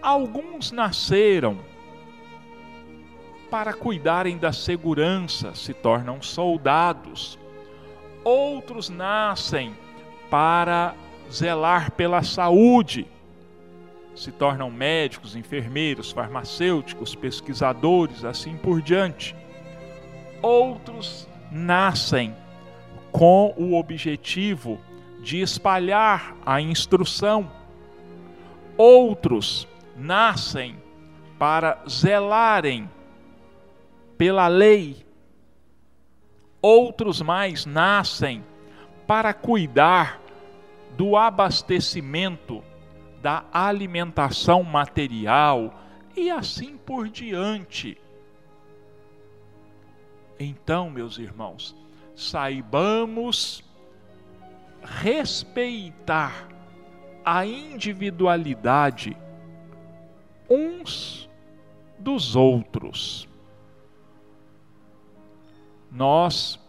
Alguns 0.02 0.70
nasceram 0.70 1.58
para 3.50 3.72
cuidarem 3.72 4.36
da 4.38 4.52
segurança, 4.52 5.54
se 5.54 5.72
tornam 5.72 6.20
soldados. 6.20 7.38
Outros 8.24 8.88
nascem 8.88 9.74
para 10.30 10.94
zelar 11.30 11.92
pela 11.92 12.22
saúde, 12.22 13.06
se 14.14 14.32
tornam 14.32 14.70
médicos, 14.70 15.36
enfermeiros, 15.36 16.10
farmacêuticos, 16.10 17.14
pesquisadores, 17.14 18.24
assim 18.24 18.56
por 18.56 18.80
diante. 18.80 19.36
Outros 20.42 21.28
nascem 21.50 22.34
com 23.10 23.54
o 23.56 23.78
objetivo 23.78 24.78
de 25.22 25.40
espalhar 25.40 26.36
a 26.44 26.60
instrução. 26.60 27.50
Outros 28.76 29.66
nascem 29.96 30.76
para 31.38 31.82
zelarem 31.88 32.88
pela 34.18 34.48
lei. 34.48 35.04
Outros 36.60 37.22
mais 37.22 37.64
nascem 37.64 38.44
para 39.06 39.32
cuidar 39.32 40.20
do 40.96 41.16
abastecimento, 41.16 42.62
da 43.22 43.44
alimentação 43.52 44.62
material 44.62 45.74
e 46.16 46.30
assim 46.30 46.76
por 46.76 47.08
diante. 47.08 47.98
Então, 50.38 50.90
meus 50.90 51.18
irmãos, 51.18 51.74
saibamos 52.14 53.64
respeitar 54.82 56.48
a 57.24 57.44
individualidade 57.44 59.16
uns 60.48 61.28
dos 61.98 62.36
outros. 62.36 63.28
Nós 65.90 66.60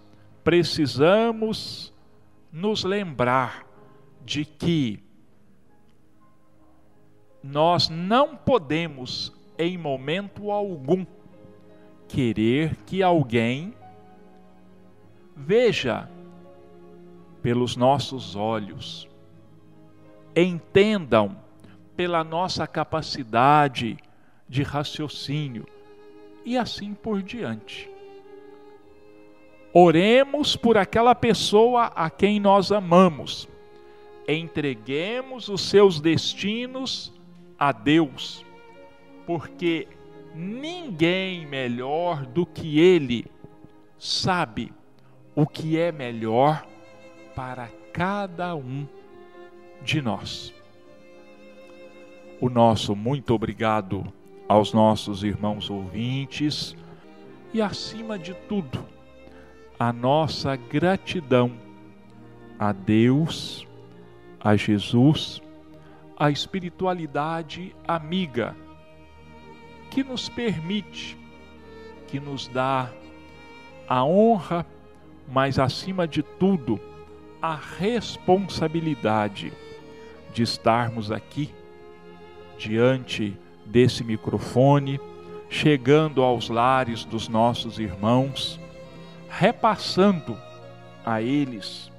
precisamos 0.43 1.93
nos 2.51 2.83
lembrar 2.83 3.67
de 4.25 4.45
que 4.45 5.03
nós 7.43 7.87
não 7.89 8.35
podemos, 8.35 9.33
em 9.57 9.77
momento 9.77 10.51
algum, 10.51 11.05
querer 12.07 12.75
que 12.85 13.03
alguém 13.03 13.73
veja 15.35 16.09
pelos 17.41 17.75
nossos 17.75 18.35
olhos, 18.35 19.07
entendam 20.35 21.37
pela 21.95 22.23
nossa 22.23 22.67
capacidade 22.67 23.97
de 24.47 24.63
raciocínio 24.63 25.65
e 26.45 26.57
assim 26.57 26.93
por 26.93 27.21
diante. 27.21 27.89
Oremos 29.73 30.55
por 30.55 30.77
aquela 30.77 31.13
pessoa 31.13 31.85
a 31.95 32.09
quem 32.09 32.39
nós 32.39 32.71
amamos. 32.71 33.47
Entreguemos 34.27 35.49
os 35.49 35.61
seus 35.61 35.99
destinos 35.99 37.13
a 37.59 37.71
Deus, 37.71 38.45
porque 39.25 39.87
ninguém 40.37 41.47
melhor 41.47 42.25
do 42.25 42.45
que 42.45 42.79
Ele 42.79 43.25
sabe 43.97 44.71
o 45.35 45.47
que 45.47 45.79
é 45.79 45.91
melhor 45.91 46.65
para 47.35 47.69
cada 47.91 48.55
um 48.55 48.87
de 49.81 49.99
nós. 50.01 50.53
O 52.39 52.49
nosso 52.49 52.95
muito 52.95 53.33
obrigado 53.33 54.05
aos 54.47 54.71
nossos 54.73 55.23
irmãos 55.23 55.71
ouvintes 55.71 56.75
e, 57.51 57.61
acima 57.61 58.19
de 58.19 58.35
tudo, 58.47 58.85
a 59.79 59.91
nossa 59.91 60.55
gratidão 60.55 61.51
a 62.59 62.71
Deus, 62.71 63.65
a 64.39 64.55
Jesus, 64.55 65.41
a 66.15 66.29
espiritualidade 66.29 67.75
amiga 67.87 68.55
que 69.89 70.03
nos 70.03 70.29
permite, 70.29 71.17
que 72.07 72.19
nos 72.19 72.47
dá 72.47 72.91
a 73.87 74.03
honra, 74.03 74.65
mas 75.27 75.59
acima 75.59 76.07
de 76.07 76.21
tudo, 76.21 76.79
a 77.41 77.55
responsabilidade 77.55 79.53
de 80.33 80.43
estarmos 80.43 81.11
aqui 81.11 81.53
diante 82.57 83.37
desse 83.65 84.03
microfone, 84.03 84.99
chegando 85.49 86.21
aos 86.23 86.49
lares 86.49 87.05
dos 87.05 87.27
nossos 87.27 87.79
irmãos 87.79 88.59
repassando 89.29 90.37
a 91.05 91.21
eles 91.21 91.91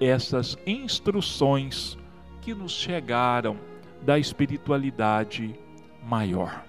essas 0.00 0.56
instruções 0.66 1.98
que 2.40 2.54
nos 2.54 2.72
chegaram 2.72 3.56
da 4.02 4.18
espiritualidade 4.18 5.54
maior. 6.08 6.64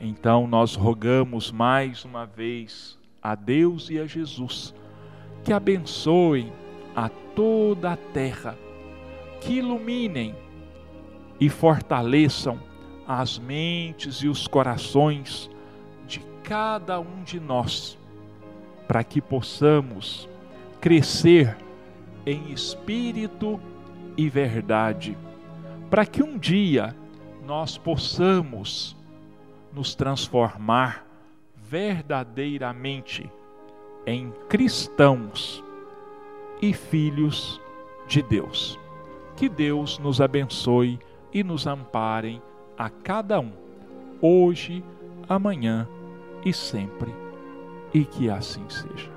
Então 0.00 0.46
nós 0.46 0.76
rogamos 0.76 1.50
mais 1.50 2.04
uma 2.04 2.24
vez 2.24 2.96
a 3.20 3.34
Deus 3.34 3.90
e 3.90 3.98
a 3.98 4.06
Jesus 4.06 4.72
que 5.42 5.52
abençoem 5.52 6.52
a 6.94 7.08
toda 7.08 7.92
a 7.92 7.96
terra, 7.96 8.56
que 9.40 9.54
iluminem 9.54 10.36
e 11.40 11.48
fortaleçam 11.48 12.60
as 13.06 13.38
mentes 13.38 14.18
e 14.18 14.28
os 14.28 14.46
corações 14.46 15.50
de 16.06 16.20
cada 16.44 17.00
um 17.00 17.24
de 17.24 17.40
nós, 17.40 17.98
para 18.86 19.02
que 19.02 19.20
possamos 19.20 20.28
crescer 20.80 21.56
em 22.24 22.52
espírito 22.52 23.60
e 24.16 24.28
verdade, 24.28 25.18
para 25.90 26.06
que 26.06 26.22
um 26.22 26.38
dia 26.38 26.94
nós 27.52 27.76
possamos 27.76 28.96
nos 29.74 29.94
transformar 29.94 31.06
verdadeiramente 31.54 33.30
em 34.06 34.32
cristãos 34.48 35.62
e 36.62 36.72
filhos 36.72 37.60
de 38.08 38.22
Deus. 38.22 38.80
Que 39.36 39.50
Deus 39.50 39.98
nos 39.98 40.18
abençoe 40.18 40.98
e 41.30 41.44
nos 41.44 41.66
amparem 41.66 42.40
a 42.78 42.88
cada 42.88 43.38
um, 43.38 43.52
hoje, 44.22 44.82
amanhã 45.28 45.86
e 46.46 46.54
sempre, 46.54 47.14
e 47.92 48.02
que 48.06 48.30
assim 48.30 48.64
seja. 48.70 49.10